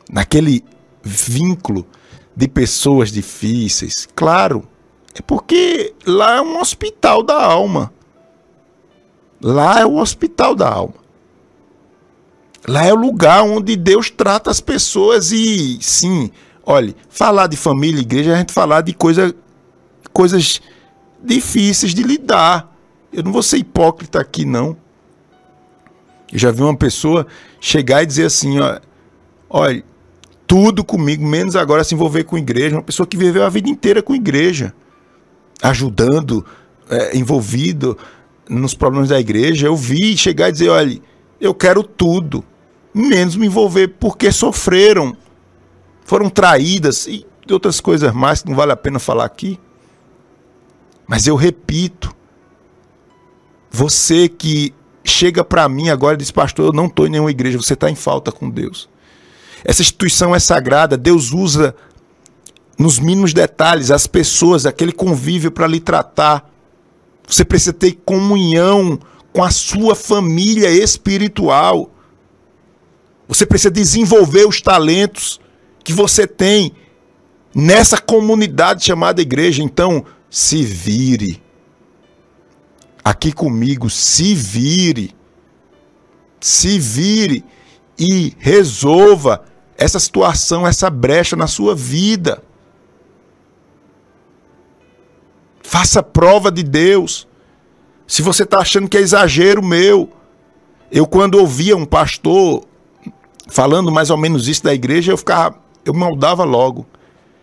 Naquele 0.09 0.63
vínculo 1.05 1.87
de 2.35 2.49
pessoas 2.49 3.13
difíceis, 3.13 4.09
claro, 4.15 4.67
é 5.15 5.23
porque 5.23 5.95
lá 6.07 6.37
é 6.37 6.41
um 6.41 6.61
hospital 6.61 7.23
da 7.23 7.41
alma. 7.41 7.93
Lá 9.41 9.81
é 9.81 9.87
o 9.87 9.97
hospital 9.97 10.55
da 10.55 10.69
alma. 10.69 10.95
Lá 12.67 12.85
é 12.87 12.93
o 12.93 12.97
lugar 12.97 13.43
onde 13.43 13.77
Deus 13.77 14.11
trata 14.11 14.51
as 14.51 14.61
pessoas 14.61 15.31
e, 15.31 15.79
sim, 15.81 16.31
olhe, 16.65 16.97
falar 17.09 17.47
de 17.47 17.57
família 17.57 17.99
e 17.99 18.03
igreja 18.03 18.31
é 18.33 18.35
a 18.35 18.39
gente 18.39 18.53
falar 18.53 18.81
de 18.81 18.95
coisa, 18.95 19.35
coisas 20.13 20.61
difíceis 21.23 21.95
de 21.95 22.03
lidar. 22.03 22.75
Eu 23.13 23.23
não 23.23 23.33
vou 23.33 23.43
ser 23.43 23.59
hipócrita 23.59 24.19
aqui, 24.19 24.45
não. 24.45 24.77
Eu 26.33 26.39
já 26.39 26.51
vi 26.51 26.63
uma 26.63 26.77
pessoa 26.77 27.27
chegar 27.61 28.03
e 28.03 28.07
dizer 28.07 28.25
assim, 28.25 28.57
olha, 29.49 29.85
tudo 30.55 30.85
comigo, 30.85 31.27
menos 31.27 31.57
agora 31.57 31.83
se 31.83 31.97
envolver 31.97 32.23
com 32.23 32.39
igreja. 32.39 32.77
Uma 32.77 32.83
pessoa 32.83 33.09
que 33.09 33.17
viveu 33.17 33.45
a 33.45 33.49
vida 33.49 33.69
inteira 33.69 34.01
com 34.01 34.15
igreja, 34.15 34.73
ajudando, 35.61 36.47
é, 36.89 37.19
envolvido 37.19 37.99
nos 38.49 38.73
problemas 38.73 39.09
da 39.09 39.19
igreja. 39.19 39.67
Eu 39.67 39.75
vi 39.75 40.17
chegar 40.17 40.51
e 40.51 40.53
dizer, 40.53 40.69
olha, 40.69 41.01
eu 41.41 41.53
quero 41.53 41.83
tudo 41.83 42.45
menos 42.95 43.35
me 43.35 43.49
envolver, 43.49 43.89
porque 43.99 44.31
sofreram, 44.31 45.17
foram 46.05 46.31
traídas 46.31 47.09
e 47.09 47.27
outras 47.51 47.81
coisas 47.81 48.15
mais 48.15 48.43
que 48.43 48.49
não 48.49 48.55
vale 48.55 48.71
a 48.71 48.77
pena 48.77 49.01
falar 49.01 49.25
aqui. 49.25 49.59
Mas 51.05 51.27
eu 51.27 51.35
repito, 51.35 52.15
você 53.73 54.29
que 54.29 54.73
chega 55.03 55.43
para 55.43 55.69
mim 55.69 55.89
agora 55.89 56.15
e 56.15 56.19
diz, 56.19 56.31
pastor, 56.31 56.67
eu 56.67 56.73
não 56.73 56.87
estou 56.87 57.09
em 57.09 57.11
nenhuma 57.11 57.33
igreja, 57.33 57.59
você 57.59 57.75
está 57.75 57.91
em 57.91 57.97
falta 57.97 58.31
com 58.31 58.49
Deus. 58.49 58.89
Essa 59.65 59.81
instituição 59.81 60.35
é 60.35 60.39
sagrada, 60.39 60.97
Deus 60.97 61.33
usa 61.33 61.75
nos 62.79 62.99
mínimos 62.99 63.33
detalhes 63.33 63.91
as 63.91 64.07
pessoas, 64.07 64.67
aquele 64.67 64.93
convívio 64.93 65.51
para 65.51 65.67
lhe 65.67 65.81
tratar. 65.81 66.51
Você 67.27 67.45
precisa 67.45 67.73
ter 67.73 67.93
comunhão 68.05 68.99
com 69.33 69.43
a 69.43 69.51
sua 69.51 69.95
família 69.95 70.71
espiritual. 70.71 71.91
Você 73.27 73.47
precisa 73.47 73.71
desenvolver 73.71 74.47
os 74.47 74.61
talentos 74.61 75.41
que 75.83 75.93
você 75.93 76.27
tem 76.27 76.75
nessa 77.55 77.97
comunidade 77.97 78.85
chamada 78.85 79.23
igreja. 79.23 79.63
Então, 79.63 80.05
se 80.29 80.63
vire. 80.63 81.43
Aqui 83.03 83.33
comigo, 83.33 83.89
se 83.89 84.35
vire. 84.35 85.15
Se 86.39 86.79
vire 86.79 87.43
e 87.99 88.35
resolva 88.39 89.45
essa 89.77 89.99
situação, 89.99 90.67
essa 90.67 90.89
brecha 90.89 91.37
na 91.37 91.47
sua 91.47 91.75
vida. 91.75 92.43
Faça 95.63 96.03
prova 96.03 96.51
de 96.51 96.63
Deus. 96.63 97.27
Se 98.07 98.23
você 98.23 98.45
está 98.45 98.59
achando 98.59 98.89
que 98.89 98.97
é 98.97 99.01
exagero 99.01 99.63
meu, 99.63 100.13
eu 100.93 101.07
quando 101.07 101.37
ouvia 101.37 101.77
um 101.77 101.85
pastor 101.85 102.65
falando 103.49 103.91
mais 103.91 104.11
ou 104.11 104.17
menos 104.17 104.47
isso 104.47 104.63
da 104.63 104.75
igreja, 104.75 105.13
eu 105.13 105.17
ficava, 105.17 105.57
eu 105.85 105.93
maldava 105.95 106.45
logo. 106.45 106.87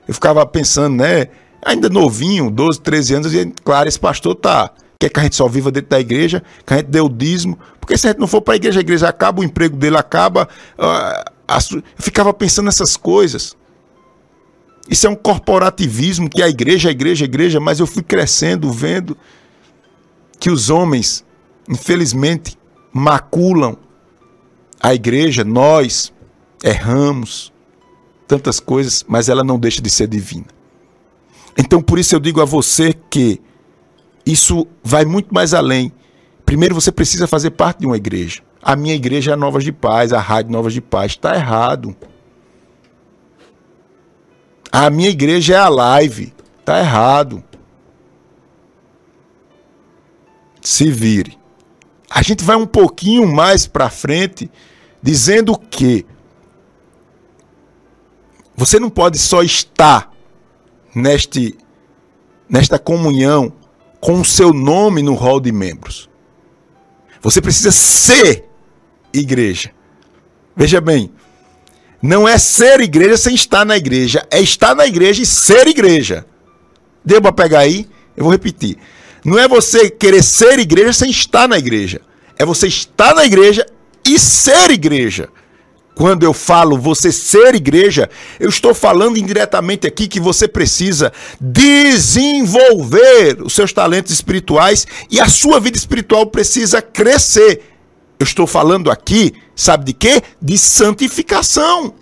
Eu 0.07 0.13
ficava 0.13 0.45
pensando, 0.45 0.97
né? 0.97 1.27
Ainda 1.63 1.89
novinho, 1.89 2.49
12, 2.49 2.81
13 2.81 3.15
anos, 3.15 3.33
e 3.33 3.45
claro, 3.63 3.87
esse 3.87 3.99
pastor 3.99 4.35
tá. 4.35 4.71
Quer 4.99 5.09
que 5.09 5.19
a 5.19 5.23
gente 5.23 5.35
só 5.35 5.47
viva 5.47 5.71
dentro 5.71 5.89
da 5.89 5.99
igreja, 5.99 6.43
que 6.65 6.73
a 6.73 6.77
gente 6.77 6.87
dê 6.87 7.01
o 7.01 7.09
dízimo. 7.09 7.57
Porque 7.79 7.97
se 7.97 8.07
a 8.07 8.11
gente 8.11 8.19
não 8.19 8.27
for 8.27 8.41
para 8.41 8.53
a 8.53 8.57
igreja, 8.57 8.79
a 8.79 8.81
igreja 8.81 9.09
acaba, 9.09 9.41
o 9.41 9.43
emprego 9.43 9.75
dele 9.75 9.97
acaba. 9.97 10.47
Uh, 10.77 10.85
a, 10.85 11.31
eu 11.71 11.83
ficava 11.97 12.33
pensando 12.33 12.65
nessas 12.65 12.95
coisas. 12.95 13.55
Isso 14.89 15.07
é 15.07 15.09
um 15.09 15.15
corporativismo 15.15 16.29
que 16.29 16.41
a 16.41 16.49
igreja, 16.49 16.89
a 16.89 16.91
igreja, 16.91 17.25
a 17.25 17.27
igreja, 17.27 17.59
mas 17.59 17.79
eu 17.79 17.87
fui 17.87 18.03
crescendo, 18.03 18.71
vendo 18.71 19.17
que 20.39 20.49
os 20.49 20.69
homens, 20.69 21.23
infelizmente, 21.69 22.57
maculam 22.91 23.77
a 24.79 24.93
igreja, 24.93 25.43
nós 25.43 26.11
erramos, 26.63 27.53
tantas 28.27 28.59
coisas, 28.59 29.03
mas 29.07 29.29
ela 29.29 29.43
não 29.43 29.59
deixa 29.59 29.81
de 29.81 29.89
ser 29.89 30.07
divina. 30.07 30.47
Então, 31.57 31.81
por 31.81 31.99
isso 31.99 32.15
eu 32.15 32.19
digo 32.19 32.41
a 32.41 32.45
você 32.45 32.93
que 33.09 33.39
isso 34.25 34.65
vai 34.83 35.05
muito 35.05 35.33
mais 35.33 35.53
além. 35.53 35.91
Primeiro, 36.45 36.73
você 36.73 36.91
precisa 36.91 37.27
fazer 37.27 37.51
parte 37.51 37.79
de 37.79 37.85
uma 37.85 37.97
igreja. 37.97 38.41
A 38.61 38.75
minha 38.75 38.93
igreja 38.93 39.31
é 39.31 39.35
Novas 39.35 39.63
de 39.63 39.71
Paz, 39.71 40.13
a 40.13 40.19
Rádio 40.19 40.51
Novas 40.51 40.73
de 40.73 40.81
Paz. 40.81 41.13
Está 41.13 41.35
errado. 41.35 41.95
A 44.71 44.89
minha 44.89 45.09
igreja 45.09 45.55
é 45.55 45.57
a 45.57 45.67
Live. 45.67 46.33
Está 46.59 46.79
errado. 46.79 47.43
Se 50.61 50.91
vire. 50.91 51.37
A 52.09 52.21
gente 52.21 52.43
vai 52.43 52.55
um 52.55 52.67
pouquinho 52.67 53.27
mais 53.27 53.65
para 53.65 53.89
frente 53.89 54.51
dizendo 55.01 55.57
que 55.57 56.05
você 58.55 58.79
não 58.79 58.91
pode 58.91 59.17
só 59.17 59.41
estar 59.41 60.11
neste, 60.93 61.57
nesta 62.47 62.77
comunhão 62.77 63.51
com 63.99 64.21
o 64.21 64.25
seu 64.25 64.53
nome 64.53 65.01
no 65.01 65.15
hall 65.15 65.39
de 65.39 65.51
membros. 65.51 66.07
Você 67.21 67.41
precisa 67.41 67.71
ser 67.71 68.50
igreja. 69.13 69.71
Veja 70.55 70.81
bem, 70.81 71.11
não 72.01 72.27
é 72.27 72.37
ser 72.37 72.81
igreja 72.81 73.17
sem 73.17 73.35
estar 73.35 73.65
na 73.65 73.77
igreja, 73.77 74.25
é 74.31 74.41
estar 74.41 74.75
na 74.75 74.87
igreja 74.87 75.21
e 75.21 75.25
ser 75.25 75.67
igreja. 75.67 76.25
Deu 77.05 77.21
para 77.21 77.31
pegar 77.31 77.59
aí? 77.59 77.87
Eu 78.15 78.23
vou 78.23 78.31
repetir. 78.31 78.77
Não 79.23 79.37
é 79.37 79.47
você 79.47 79.89
querer 79.89 80.23
ser 80.23 80.59
igreja 80.59 80.93
sem 80.93 81.09
estar 81.09 81.47
na 81.47 81.57
igreja. 81.57 82.01
É 82.37 82.45
você 82.45 82.67
estar 82.67 83.13
na 83.13 83.23
igreja 83.23 83.65
e 84.05 84.19
ser 84.19 84.71
igreja. 84.71 85.29
Quando 85.93 86.23
eu 86.23 86.33
falo 86.33 86.77
você 86.77 87.11
ser 87.11 87.53
igreja, 87.53 88.09
eu 88.39 88.49
estou 88.49 88.73
falando 88.73 89.17
indiretamente 89.17 89.85
aqui 89.85 90.07
que 90.07 90.19
você 90.19 90.47
precisa 90.47 91.11
desenvolver 91.39 93.41
os 93.43 93.53
seus 93.53 93.73
talentos 93.73 94.11
espirituais 94.11 94.87
e 95.09 95.19
a 95.19 95.27
sua 95.27 95.59
vida 95.59 95.77
espiritual 95.77 96.25
precisa 96.25 96.81
crescer. 96.81 97.61
Eu 98.21 98.23
estou 98.23 98.45
falando 98.45 98.91
aqui, 98.91 99.33
sabe 99.55 99.85
de 99.85 99.93
quê? 99.93 100.21
De 100.39 100.55
santificação. 100.55 101.95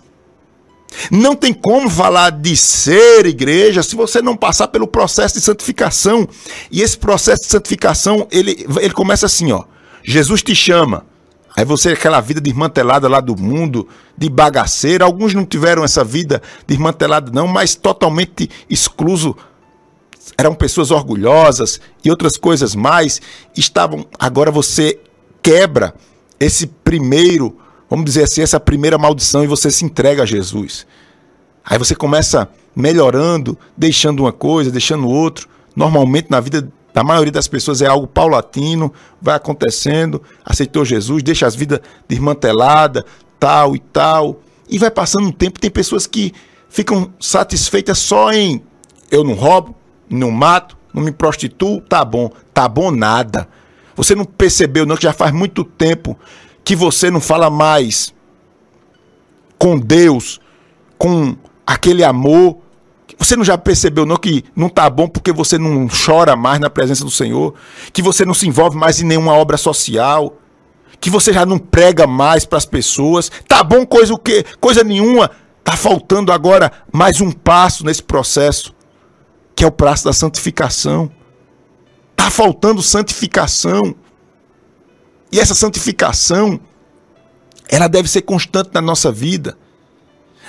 Não 1.10 1.34
tem 1.34 1.54
como 1.54 1.90
falar 1.90 2.30
de 2.32 2.58
ser 2.58 3.26
igreja 3.26 3.82
se 3.82 3.96
você 3.96 4.22
não 4.22 4.36
passar 4.36 4.68
pelo 4.68 4.86
processo 4.86 5.36
de 5.36 5.42
santificação. 5.42 6.28
E 6.70 6.82
esse 6.82 6.98
processo 6.98 7.44
de 7.44 7.48
santificação, 7.48 8.28
ele, 8.30 8.68
ele 8.82 8.94
começa 8.94 9.28
assim, 9.28 9.54
ó. 9.54 9.64
Jesus 10.04 10.44
te 10.44 10.54
chama. 10.54 11.06
Aí 11.56 11.64
você, 11.64 11.92
aquela 11.92 12.20
vida 12.20 12.42
desmantelada 12.42 13.08
lá 13.08 13.22
do 13.22 13.38
mundo, 13.38 13.88
de 14.18 14.30
bagaceira. 14.30 15.06
Alguns 15.06 15.34
não 15.34 15.46
tiveram 15.46 15.86
essa 15.86 16.04
vida 16.04 16.42
desmantelada, 16.68 17.32
não, 17.32 17.48
mas 17.48 17.76
totalmente 17.76 18.50
excluso. 18.70 19.38
Eram 20.38 20.54
pessoas 20.54 20.92
orgulhosas 20.92 21.80
e 22.04 22.10
outras 22.10 22.36
coisas 22.36 22.76
mais. 22.76 23.22
Estavam. 23.56 24.06
Agora 24.20 24.52
você 24.52 25.00
quebra 25.50 25.96
esse 26.40 26.68
primeiro, 26.68 27.58
vamos 27.90 28.06
dizer 28.06 28.24
assim, 28.24 28.44
essa 28.44 28.60
primeira 28.60 29.00
maldição 29.00 29.44
e 29.44 29.48
você 29.48 29.72
se 29.72 29.84
entrega 29.84 30.22
a 30.22 30.26
Jesus. 30.26 30.86
Aí 31.66 31.76
você 31.76 31.96
começa 31.96 32.48
melhorando, 32.76 33.58
deixando 33.76 34.20
uma 34.20 34.32
coisa, 34.32 34.70
deixando 34.70 35.08
outro. 35.08 35.50
Normalmente 35.76 36.30
na 36.30 36.40
vida 36.40 36.72
da 36.94 37.04
maioria 37.04 37.32
das 37.32 37.48
pessoas 37.48 37.82
é 37.82 37.88
algo 37.88 38.06
paulatino, 38.06 38.94
vai 39.20 39.36
acontecendo, 39.36 40.22
aceitou 40.46 40.86
Jesus, 40.86 41.24
deixa 41.24 41.48
as 41.48 41.56
vidas 41.56 41.80
desmanteladas, 42.08 43.04
tal 43.40 43.76
e 43.76 43.80
tal. 43.80 44.42
E 44.70 44.78
vai 44.78 44.92
passando 44.92 45.30
um 45.30 45.32
tempo, 45.32 45.60
tem 45.60 45.72
pessoas 45.72 46.06
que 46.06 46.32
ficam 46.70 47.12
satisfeitas 47.20 47.98
só 47.98 48.32
em 48.32 48.62
eu 49.10 49.24
não 49.24 49.34
roubo, 49.34 49.76
não 50.08 50.30
mato, 50.30 50.78
não 50.94 51.02
me 51.02 51.12
prostituo, 51.12 51.82
tá 51.82 52.06
bom. 52.06 52.32
Tá 52.54 52.68
bom 52.68 52.92
nada. 52.92 53.48
Você 54.00 54.16
não 54.16 54.24
percebeu 54.24 54.86
não 54.86 54.96
que 54.96 55.04
já 55.04 55.12
faz 55.12 55.34
muito 55.34 55.66
tempo 55.66 56.18
que 56.64 56.74
você 56.74 57.12
não 57.12 57.20
fala 57.20 57.50
mais 57.50 58.14
com 59.58 59.78
Deus, 59.78 60.40
com 60.98 61.36
aquele 61.68 62.04
amor 62.04 62.58
você 63.18 63.36
não 63.36 63.44
já 63.44 63.58
percebeu 63.58 64.06
não 64.06 64.16
que 64.16 64.46
não 64.56 64.70
tá 64.70 64.90
bom 64.90 65.06
porque 65.06 65.34
você 65.34 65.58
não 65.58 65.90
chora 65.90 66.38
mais 66.38 66.62
na 66.62 66.70
presença 66.70 67.04
do 67.04 67.12
Senhor, 67.12 67.54
que 67.92 68.02
você 68.02 68.24
não 68.24 68.34
se 68.34 68.48
envolve 68.48 68.78
mais 68.78 69.02
em 69.02 69.06
nenhuma 69.06 69.34
obra 69.34 69.58
social, 69.58 70.38
que 71.02 71.10
você 71.10 71.34
já 71.34 71.46
não 71.46 71.60
prega 71.60 72.08
mais 72.08 72.46
para 72.46 72.58
as 72.58 72.66
pessoas. 72.66 73.30
Tá 73.46 73.62
bom 73.62 73.86
coisa 73.86 74.14
o 74.14 74.18
quê? 74.18 74.46
Coisa 74.62 74.86
nenhuma. 74.86 75.30
Tá 75.66 75.76
faltando 75.76 76.32
agora 76.32 76.72
mais 76.94 77.20
um 77.20 77.30
passo 77.30 77.86
nesse 77.86 78.02
processo, 78.02 78.74
que 79.54 79.66
é 79.66 79.68
o 79.68 79.72
passo 79.72 80.06
da 80.06 80.14
santificação. 80.14 81.12
Tá 82.30 82.34
faltando 82.36 82.84
santificação. 82.84 83.96
E 85.32 85.40
essa 85.40 85.56
santificação 85.56 86.60
ela 87.68 87.88
deve 87.88 88.08
ser 88.08 88.22
constante 88.22 88.70
na 88.72 88.82
nossa 88.82 89.12
vida. 89.12 89.58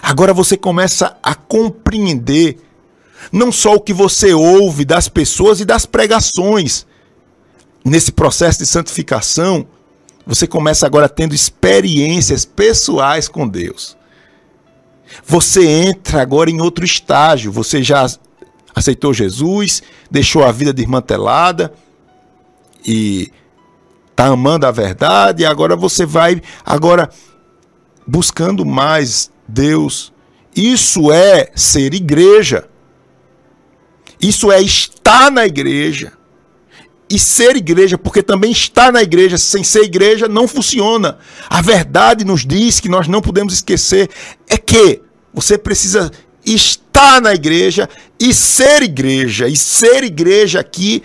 Agora 0.02 0.34
você 0.34 0.58
começa 0.58 1.16
a 1.22 1.34
compreender 1.34 2.58
não 3.32 3.50
só 3.50 3.76
o 3.76 3.80
que 3.80 3.94
você 3.94 4.34
ouve 4.34 4.84
das 4.84 5.08
pessoas 5.08 5.58
e 5.58 5.64
das 5.64 5.86
pregações. 5.86 6.86
Nesse 7.82 8.12
processo 8.12 8.58
de 8.58 8.66
santificação, 8.66 9.66
você 10.26 10.46
começa 10.46 10.84
agora 10.84 11.08
tendo 11.08 11.34
experiências 11.34 12.44
pessoais 12.44 13.26
com 13.26 13.48
Deus. 13.48 13.96
Você 15.26 15.66
entra 15.66 16.20
agora 16.20 16.50
em 16.50 16.60
outro 16.60 16.84
estágio. 16.84 17.50
Você 17.50 17.82
já 17.82 18.06
aceitou 18.74 19.12
Jesus, 19.12 19.82
deixou 20.10 20.44
a 20.44 20.52
vida 20.52 20.72
desmantelada 20.72 21.72
e 22.86 23.30
está 24.10 24.26
amando 24.26 24.66
a 24.66 24.70
verdade. 24.70 25.42
E 25.42 25.46
agora 25.46 25.76
você 25.76 26.04
vai 26.04 26.40
agora 26.64 27.08
buscando 28.06 28.64
mais 28.64 29.30
Deus. 29.46 30.12
Isso 30.54 31.10
é 31.12 31.50
ser 31.54 31.94
igreja. 31.94 32.68
Isso 34.20 34.52
é 34.52 34.60
estar 34.60 35.30
na 35.30 35.46
igreja. 35.46 36.12
E 37.08 37.18
ser 37.18 37.56
igreja, 37.56 37.98
porque 37.98 38.22
também 38.22 38.52
estar 38.52 38.92
na 38.92 39.02
igreja 39.02 39.36
sem 39.36 39.64
ser 39.64 39.82
igreja 39.82 40.28
não 40.28 40.46
funciona. 40.46 41.18
A 41.48 41.60
verdade 41.60 42.24
nos 42.24 42.46
diz 42.46 42.78
que 42.78 42.88
nós 42.88 43.08
não 43.08 43.20
podemos 43.20 43.52
esquecer 43.52 44.08
é 44.48 44.56
que 44.56 45.02
você 45.32 45.58
precisa 45.58 46.12
estar 46.44 47.20
na 47.20 47.34
igreja 47.34 47.88
e 48.20 48.34
ser 48.34 48.82
igreja. 48.82 49.48
E 49.48 49.56
ser 49.56 50.04
igreja 50.04 50.60
aqui 50.60 51.02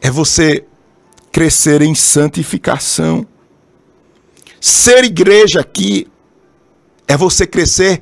é 0.00 0.08
você 0.08 0.64
crescer 1.32 1.82
em 1.82 1.94
santificação. 1.96 3.26
Ser 4.60 5.02
igreja 5.04 5.60
aqui 5.60 6.06
é 7.08 7.16
você 7.16 7.44
crescer 7.44 8.00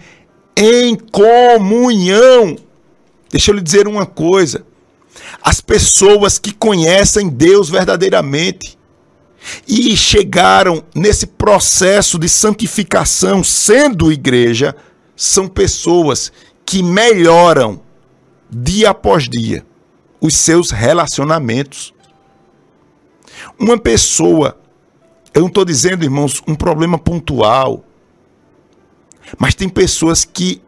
em 0.54 0.94
comunhão. 0.94 2.56
Deixa 3.30 3.50
eu 3.50 3.54
lhe 3.54 3.62
dizer 3.62 3.88
uma 3.88 4.04
coisa. 4.04 4.66
As 5.42 5.60
pessoas 5.60 6.38
que 6.38 6.52
conhecem 6.52 7.28
Deus 7.28 7.70
verdadeiramente 7.70 8.78
e 9.66 9.96
chegaram 9.96 10.84
nesse 10.94 11.26
processo 11.26 12.18
de 12.18 12.28
santificação 12.28 13.42
sendo 13.42 14.12
igreja, 14.12 14.76
são 15.16 15.48
pessoas 15.48 16.32
que 16.64 16.82
melhoram 16.82 17.80
dia 18.50 18.90
após 18.90 19.28
dia 19.28 19.64
os 20.20 20.34
seus 20.36 20.70
relacionamentos. 20.70 21.92
Uma 23.58 23.78
pessoa, 23.78 24.58
eu 25.34 25.40
não 25.40 25.48
estou 25.48 25.64
dizendo, 25.64 26.04
irmãos, 26.04 26.40
um 26.46 26.54
problema 26.54 26.98
pontual, 26.98 27.84
mas 29.38 29.54
tem 29.54 29.68
pessoas 29.68 30.24
que 30.24 30.62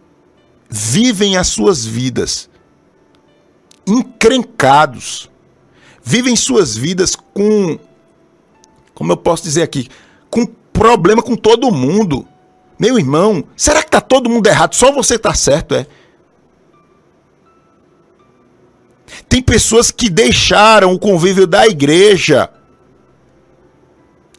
vivem 0.68 1.36
as 1.36 1.48
suas 1.48 1.84
vidas 1.84 2.50
encrencados, 3.86 5.30
vivem 6.02 6.34
suas 6.34 6.76
vidas 6.76 7.14
com, 7.14 7.78
como 8.94 9.12
eu 9.12 9.16
posso 9.16 9.44
dizer 9.44 9.62
aqui, 9.62 9.88
com 10.30 10.46
problema 10.72 11.22
com 11.22 11.36
todo 11.36 11.70
mundo. 11.70 12.26
Meu 12.78 12.98
irmão, 12.98 13.44
será 13.56 13.80
que 13.82 13.88
está 13.88 14.00
todo 14.00 14.28
mundo 14.28 14.46
errado? 14.46 14.74
Só 14.74 14.90
você 14.92 15.14
está 15.14 15.32
certo, 15.34 15.74
é? 15.74 15.86
Tem 19.28 19.40
pessoas 19.42 19.90
que 19.90 20.10
deixaram 20.10 20.92
o 20.92 20.98
convívio 20.98 21.46
da 21.46 21.66
igreja 21.66 22.50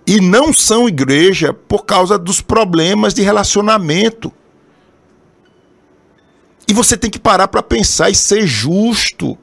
e 0.06 0.20
não 0.22 0.54
são 0.54 0.88
igreja 0.88 1.54
por 1.54 1.86
causa 1.86 2.18
dos 2.18 2.42
problemas 2.42 3.14
de 3.14 3.22
relacionamento. 3.22 4.32
E 6.68 6.74
você 6.74 6.98
tem 6.98 7.10
que 7.10 7.20
parar 7.20 7.48
para 7.48 7.64
pensar 7.64 8.10
e 8.10 8.16
ser 8.16 8.46
justo. 8.46 9.38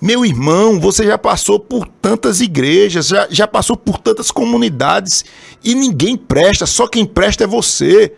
Meu 0.00 0.24
irmão, 0.24 0.78
você 0.78 1.06
já 1.06 1.16
passou 1.16 1.58
por 1.58 1.86
tantas 1.86 2.40
igrejas, 2.40 3.08
já, 3.08 3.26
já 3.30 3.46
passou 3.46 3.76
por 3.76 3.98
tantas 3.98 4.30
comunidades 4.30 5.24
e 5.64 5.74
ninguém 5.74 6.16
presta, 6.16 6.66
só 6.66 6.86
quem 6.86 7.06
presta 7.06 7.44
é 7.44 7.46
você. 7.46 8.12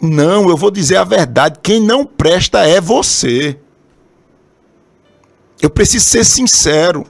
Não, 0.00 0.48
eu 0.48 0.56
vou 0.56 0.70
dizer 0.70 0.96
a 0.96 1.04
verdade. 1.04 1.58
Quem 1.62 1.80
não 1.80 2.04
presta 2.04 2.66
é 2.66 2.80
você. 2.80 3.58
Eu 5.60 5.70
preciso 5.70 6.06
ser 6.06 6.24
sincero 6.24 7.04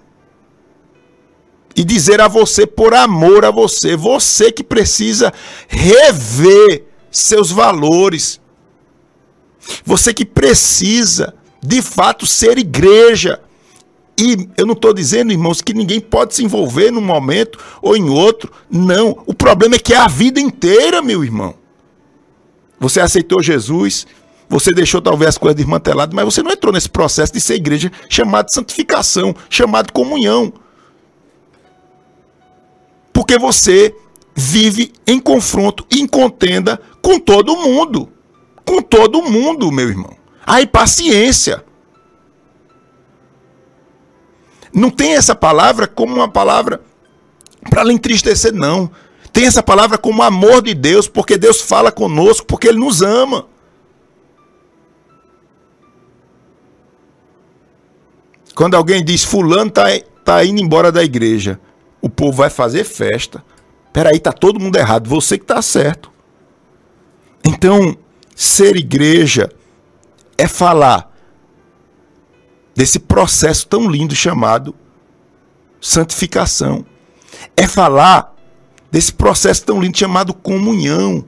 e 1.77 1.85
dizer 1.85 2.21
a 2.21 2.27
você, 2.29 2.67
por 2.67 2.95
amor 2.95 3.45
a 3.45 3.51
você, 3.51 3.95
você 3.95 4.51
que 4.51 4.65
precisa 4.65 5.33
rever 5.69 6.87
seus 7.11 7.53
valores, 7.53 8.41
você 9.85 10.13
que 10.13 10.25
precisa 10.25 11.35
de 11.63 11.83
fato 11.83 12.27
ser 12.27 12.59
igreja. 12.59 13.41
E 14.19 14.49
eu 14.57 14.67
não 14.67 14.75
estou 14.75 14.93
dizendo, 14.93 15.33
irmãos, 15.33 15.61
que 15.61 15.73
ninguém 15.73 16.01
pode 16.01 16.35
se 16.35 16.45
envolver 16.45 16.91
num 16.91 17.01
momento 17.01 17.59
ou 17.81 17.97
em 17.97 18.09
outro. 18.09 18.51
Não. 18.69 19.23
O 19.27 19.35
problema 19.35 19.77
é 19.77 19.79
que 19.79 19.95
é 19.95 19.97
a 19.97 20.09
vida 20.09 20.41
inteira, 20.41 21.01
meu 21.01 21.23
irmão. 21.23 21.55
Você 22.81 23.01
aceitou 23.01 23.43
Jesus, 23.43 24.07
você 24.49 24.73
deixou 24.73 25.01
talvez 25.01 25.31
as 25.31 25.39
coisas 25.39 25.57
desmanteladas, 25.57 26.15
mas 26.15 26.25
você 26.25 26.43
não 26.43 26.51
entrou 26.51 26.73
nesse 26.73 26.89
processo 26.89 27.33
de 27.33 27.41
ser 27.41 27.55
igreja 27.55 27.93
chamado 28.09 28.53
santificação, 28.53 29.35
chamado 29.51 29.93
comunhão. 29.93 30.53
Porque 33.13 33.39
você 33.39 33.95
vive 34.35 34.93
em 35.07 35.19
confronto, 35.21 35.85
em 35.91 36.07
contenda 36.07 36.81
com 37.03 37.19
todo 37.19 37.57
mundo. 37.57 38.09
Com 38.65 38.81
todo 38.81 39.23
mundo, 39.23 39.71
meu 39.73 39.89
irmão. 39.89 40.18
Aí, 40.49 40.67
paciência. 40.67 41.63
Não 44.73 44.89
tem 44.89 45.13
essa 45.13 45.35
palavra 45.35 45.87
como 45.87 46.15
uma 46.15 46.27
palavra 46.27 46.81
para 47.69 47.85
lhe 47.85 47.93
entristecer, 47.93 48.55
não. 48.55 48.91
Tem 49.31 49.45
essa 49.45 49.63
palavra 49.63 49.99
como 49.99 50.23
amor 50.23 50.63
de 50.63 50.73
Deus, 50.73 51.07
porque 51.07 51.37
Deus 51.37 51.61
fala 51.61 51.93
conosco, 51.93 52.47
porque 52.47 52.67
Ele 52.67 52.79
nos 52.79 53.03
ama. 53.03 53.45
Quando 58.55 58.75
alguém 58.75 59.05
diz 59.05 59.25
fulano 59.25 59.69
está 59.69 59.85
tá 60.25 60.43
indo 60.47 60.63
embora 60.63 60.91
da 60.91 61.05
igreja, 61.05 61.61
o 62.01 62.09
povo 62.09 62.39
vai 62.39 62.49
fazer 62.49 62.85
festa. 62.85 63.45
Peraí, 63.93 64.19
tá 64.19 64.33
todo 64.33 64.59
mundo 64.59 64.77
errado, 64.77 65.11
você 65.11 65.37
que 65.37 65.45
está 65.45 65.61
certo. 65.61 66.11
Então, 67.45 67.95
ser 68.35 68.77
igreja 68.77 69.51
é 70.39 70.47
falar 70.47 71.13
desse 72.75 72.99
processo 72.99 73.67
tão 73.67 73.91
lindo 73.91 74.15
chamado 74.15 74.75
santificação. 75.81 76.87
É 77.57 77.67
falar 77.67 78.35
desse 78.91 79.13
processo 79.13 79.65
tão 79.65 79.81
lindo 79.81 79.99
chamado 79.99 80.33
comunhão 80.33 81.25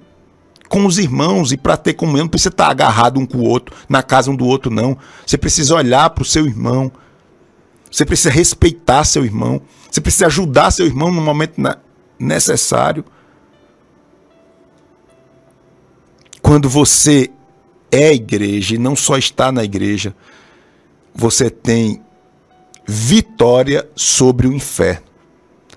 com 0.68 0.86
os 0.86 0.96
irmãos. 0.96 1.50
E 1.50 1.56
para 1.56 1.76
ter 1.76 1.94
comunhão 1.94 2.24
não 2.24 2.30
precisa 2.30 2.50
estar 2.50 2.68
agarrado 2.68 3.18
um 3.18 3.26
com 3.26 3.38
o 3.38 3.44
outro, 3.44 3.74
na 3.88 4.02
casa 4.02 4.30
um 4.30 4.36
do 4.36 4.46
outro, 4.46 4.70
não. 4.70 4.96
Você 5.26 5.36
precisa 5.36 5.74
olhar 5.74 6.08
para 6.10 6.22
o 6.22 6.24
seu 6.24 6.46
irmão, 6.46 6.90
você 7.90 8.06
precisa 8.06 8.30
respeitar 8.30 9.04
seu 9.04 9.24
irmão. 9.24 9.60
Você 9.90 10.00
precisa 10.00 10.26
ajudar 10.26 10.70
seu 10.70 10.86
irmão 10.86 11.10
no 11.10 11.20
momento 11.20 11.60
necessário. 12.18 13.04
Quando 16.40 16.68
você 16.68 17.30
é 17.90 18.12
igreja 18.12 18.74
e 18.74 18.78
não 18.78 18.94
só 18.94 19.16
está 19.16 19.50
na 19.50 19.64
igreja, 19.64 20.14
você 21.14 21.50
tem 21.50 22.00
vitória 22.86 23.88
sobre 23.94 24.46
o 24.46 24.52
inferno. 24.52 25.06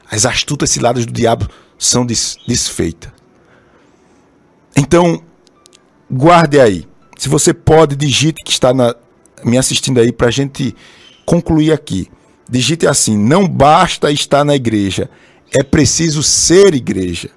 As 0.10 0.26
astutas 0.26 0.70
ciladas 0.70 1.06
do 1.06 1.12
diabo 1.12 1.50
são 1.78 2.06
desfeitas. 2.06 3.12
Então, 4.76 5.24
guarde 6.10 6.60
aí. 6.60 6.88
Se 7.18 7.30
você 7.30 7.54
pode, 7.54 7.96
digite 7.96 8.44
que 8.44 8.52
está 8.52 8.74
na, 8.74 8.96
me 9.44 9.58
assistindo 9.58 10.00
aí 10.00 10.12
para 10.12 10.28
a 10.28 10.32
gente 10.32 10.76
concluir 11.26 11.72
aqui. 11.72 12.10
Digite 12.50 12.88
assim: 12.88 13.18
não 13.18 13.48
basta 13.48 14.12
estar 14.12 14.44
na 14.44 14.56
igreja, 14.56 15.10
é 15.52 15.64
preciso 15.64 16.22
ser 16.22 16.74
igreja. 16.74 17.30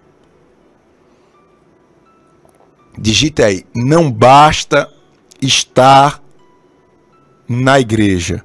Digite 2.98 3.42
aí: 3.42 3.64
não 3.74 4.10
basta 4.10 4.90
estar 5.40 6.22
na 7.48 7.78
igreja. 7.78 8.44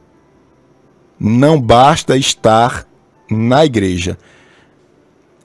Não 1.20 1.62
basta 1.62 2.18
estar 2.18 2.88
na 3.30 3.66
igreja. 3.66 4.18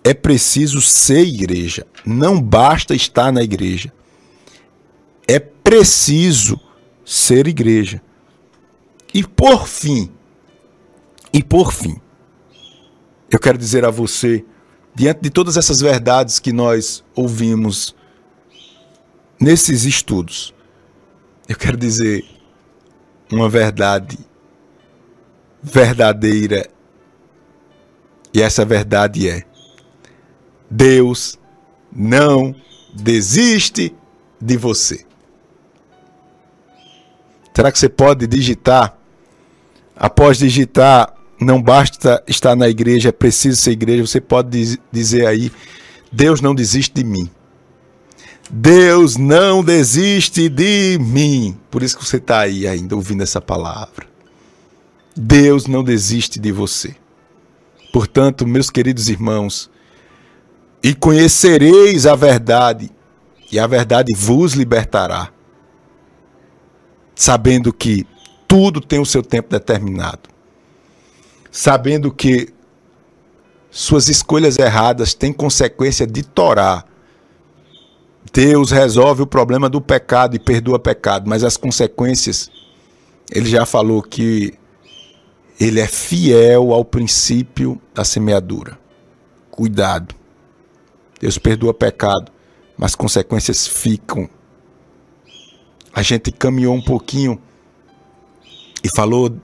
É 0.03 0.15
preciso 0.15 0.81
ser 0.81 1.27
igreja. 1.27 1.87
Não 2.05 2.41
basta 2.41 2.95
estar 2.95 3.33
na 3.33 3.43
igreja. 3.43 3.93
É 5.27 5.39
preciso 5.39 6.61
ser 7.05 7.47
igreja. 7.47 8.01
E 9.13 9.23
por 9.25 9.67
fim, 9.67 10.11
e 11.33 11.43
por 11.43 11.73
fim, 11.73 12.01
eu 13.31 13.39
quero 13.39 13.59
dizer 13.59 13.85
a 13.85 13.91
você, 13.91 14.45
diante 14.95 15.21
de 15.21 15.31
todas 15.31 15.57
essas 15.57 15.81
verdades 15.81 16.39
que 16.39 16.53
nós 16.53 17.05
ouvimos 17.15 17.95
nesses 19.41 19.85
estudos, 19.85 20.55
eu 21.49 21.57
quero 21.57 21.77
dizer 21.77 22.25
uma 23.31 23.49
verdade 23.49 24.19
verdadeira. 25.63 26.69
E 28.33 28.43
essa 28.43 28.65
verdade 28.65 29.29
é: 29.29 29.45
Deus 30.71 31.39
não 31.93 32.55
desiste 32.93 33.95
de 34.41 34.57
você. 34.57 35.05
Será 37.55 37.73
que 37.73 37.79
você 37.79 37.89
pode 37.89 38.27
digitar? 38.27 38.99
Após 39.97 40.37
digitar, 40.37 41.15
não 41.41 41.63
basta 41.63 42.23
estar 42.27 42.55
na 42.55 42.69
igreja, 42.69 43.09
é 43.09 43.13
preciso 43.13 43.57
ser 43.61 43.71
igreja. 43.71 44.07
Você 44.07 44.21
pode 44.21 44.79
dizer 44.93 45.27
aí: 45.27 45.51
Deus 46.13 46.41
não 46.41 46.55
desiste 46.55 46.95
de 46.95 47.05
mim. 47.05 47.31
Deus 48.51 49.17
não 49.17 49.63
desiste 49.63 50.49
de 50.49 50.99
mim. 51.01 51.59
Por 51.71 51.83
isso 51.83 51.99
que 51.99 52.05
você 52.05 52.19
está 52.19 52.41
aí 52.41 52.67
ainda 52.67 52.95
ouvindo 52.95 53.23
essa 53.23 53.41
palavra. 53.41 54.07
Deus 55.17 55.67
não 55.67 55.83
desiste 55.83 56.39
de 56.39 56.53
você. 56.53 56.95
Portanto, 57.93 58.47
meus 58.47 58.71
queridos 58.71 59.09
irmãos, 59.09 59.71
e 60.83 60.95
conhecereis 60.95 62.07
a 62.07 62.15
verdade, 62.15 62.91
e 63.51 63.59
a 63.59 63.67
verdade 63.67 64.13
vos 64.15 64.53
libertará 64.53 65.33
sabendo 67.17 67.73
que 67.73 68.07
tudo 68.47 68.81
tem 68.81 69.01
o 69.01 69.07
seu 69.07 69.23
tempo 69.23 69.49
determinado, 69.49 70.29
sabendo 71.51 72.13
que 72.13 72.53
suas 73.71 74.09
escolhas 74.09 74.59
erradas 74.59 75.15
têm 75.15 75.33
consequência 75.33 76.07
de 76.07 76.23
Torá. 76.23 76.85
Deus 78.33 78.71
resolve 78.71 79.23
o 79.23 79.27
problema 79.27 79.69
do 79.69 79.81
pecado 79.81 80.37
e 80.37 80.39
perdoa 80.39 80.79
pecado, 80.79 81.29
mas 81.29 81.45
as 81.45 81.57
consequências, 81.57 82.51
ele 83.31 83.49
já 83.49 83.65
falou 83.65 84.03
que 84.03 84.55
ele 85.59 85.81
é 85.81 85.87
fiel 85.87 86.73
ao 86.73 86.85
princípio 86.85 87.81
da 87.95 88.05
semeadura. 88.05 88.79
Cuidado. 89.51 90.15
Deus 91.21 91.39
perdoa 91.39 91.73
pecado, 91.73 92.31
mas 92.77 92.95
consequências 92.95 93.67
ficam 93.67 94.29
a 95.97 96.03
gente 96.03 96.31
caminhou 96.31 96.75
um 96.75 96.83
pouquinho 96.83 97.41
e 98.85 98.89
falou 98.95 99.35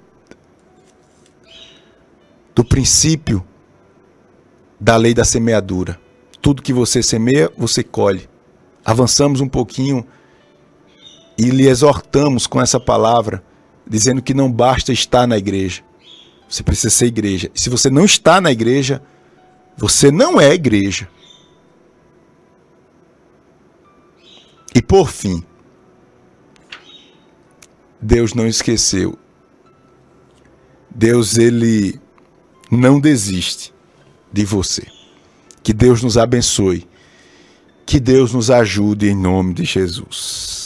do 2.54 2.62
princípio 2.62 3.42
da 4.78 4.94
lei 4.96 5.14
da 5.14 5.24
semeadura. 5.24 5.98
Tudo 6.42 6.60
que 6.60 6.74
você 6.74 7.02
semeia, 7.02 7.50
você 7.56 7.82
colhe. 7.82 8.28
Avançamos 8.84 9.40
um 9.40 9.48
pouquinho 9.48 10.06
e 11.38 11.50
lhe 11.50 11.66
exortamos 11.66 12.46
com 12.46 12.60
essa 12.60 12.78
palavra, 12.78 13.42
dizendo 13.86 14.22
que 14.22 14.34
não 14.34 14.50
basta 14.50 14.92
estar 14.92 15.26
na 15.26 15.38
igreja. 15.38 15.82
Você 16.48 16.62
precisa 16.62 16.90
ser 16.90 17.06
igreja. 17.06 17.50
E 17.54 17.60
se 17.60 17.70
você 17.70 17.88
não 17.88 18.04
está 18.04 18.40
na 18.40 18.52
igreja, 18.52 19.02
você 19.76 20.10
não 20.10 20.40
é 20.40 20.52
igreja. 20.52 21.08
E 24.74 24.82
por 24.82 25.10
fim, 25.10 25.42
Deus 28.00 28.34
não 28.34 28.46
esqueceu. 28.46 29.18
Deus 30.90 31.38
ele 31.38 32.00
não 32.70 33.00
desiste 33.00 33.72
de 34.32 34.44
você. 34.44 34.86
Que 35.62 35.72
Deus 35.72 36.02
nos 36.02 36.18
abençoe. 36.18 36.86
Que 37.84 38.00
Deus 38.00 38.32
nos 38.32 38.50
ajude 38.50 39.08
em 39.08 39.16
nome 39.16 39.54
de 39.54 39.64
Jesus. 39.64 40.61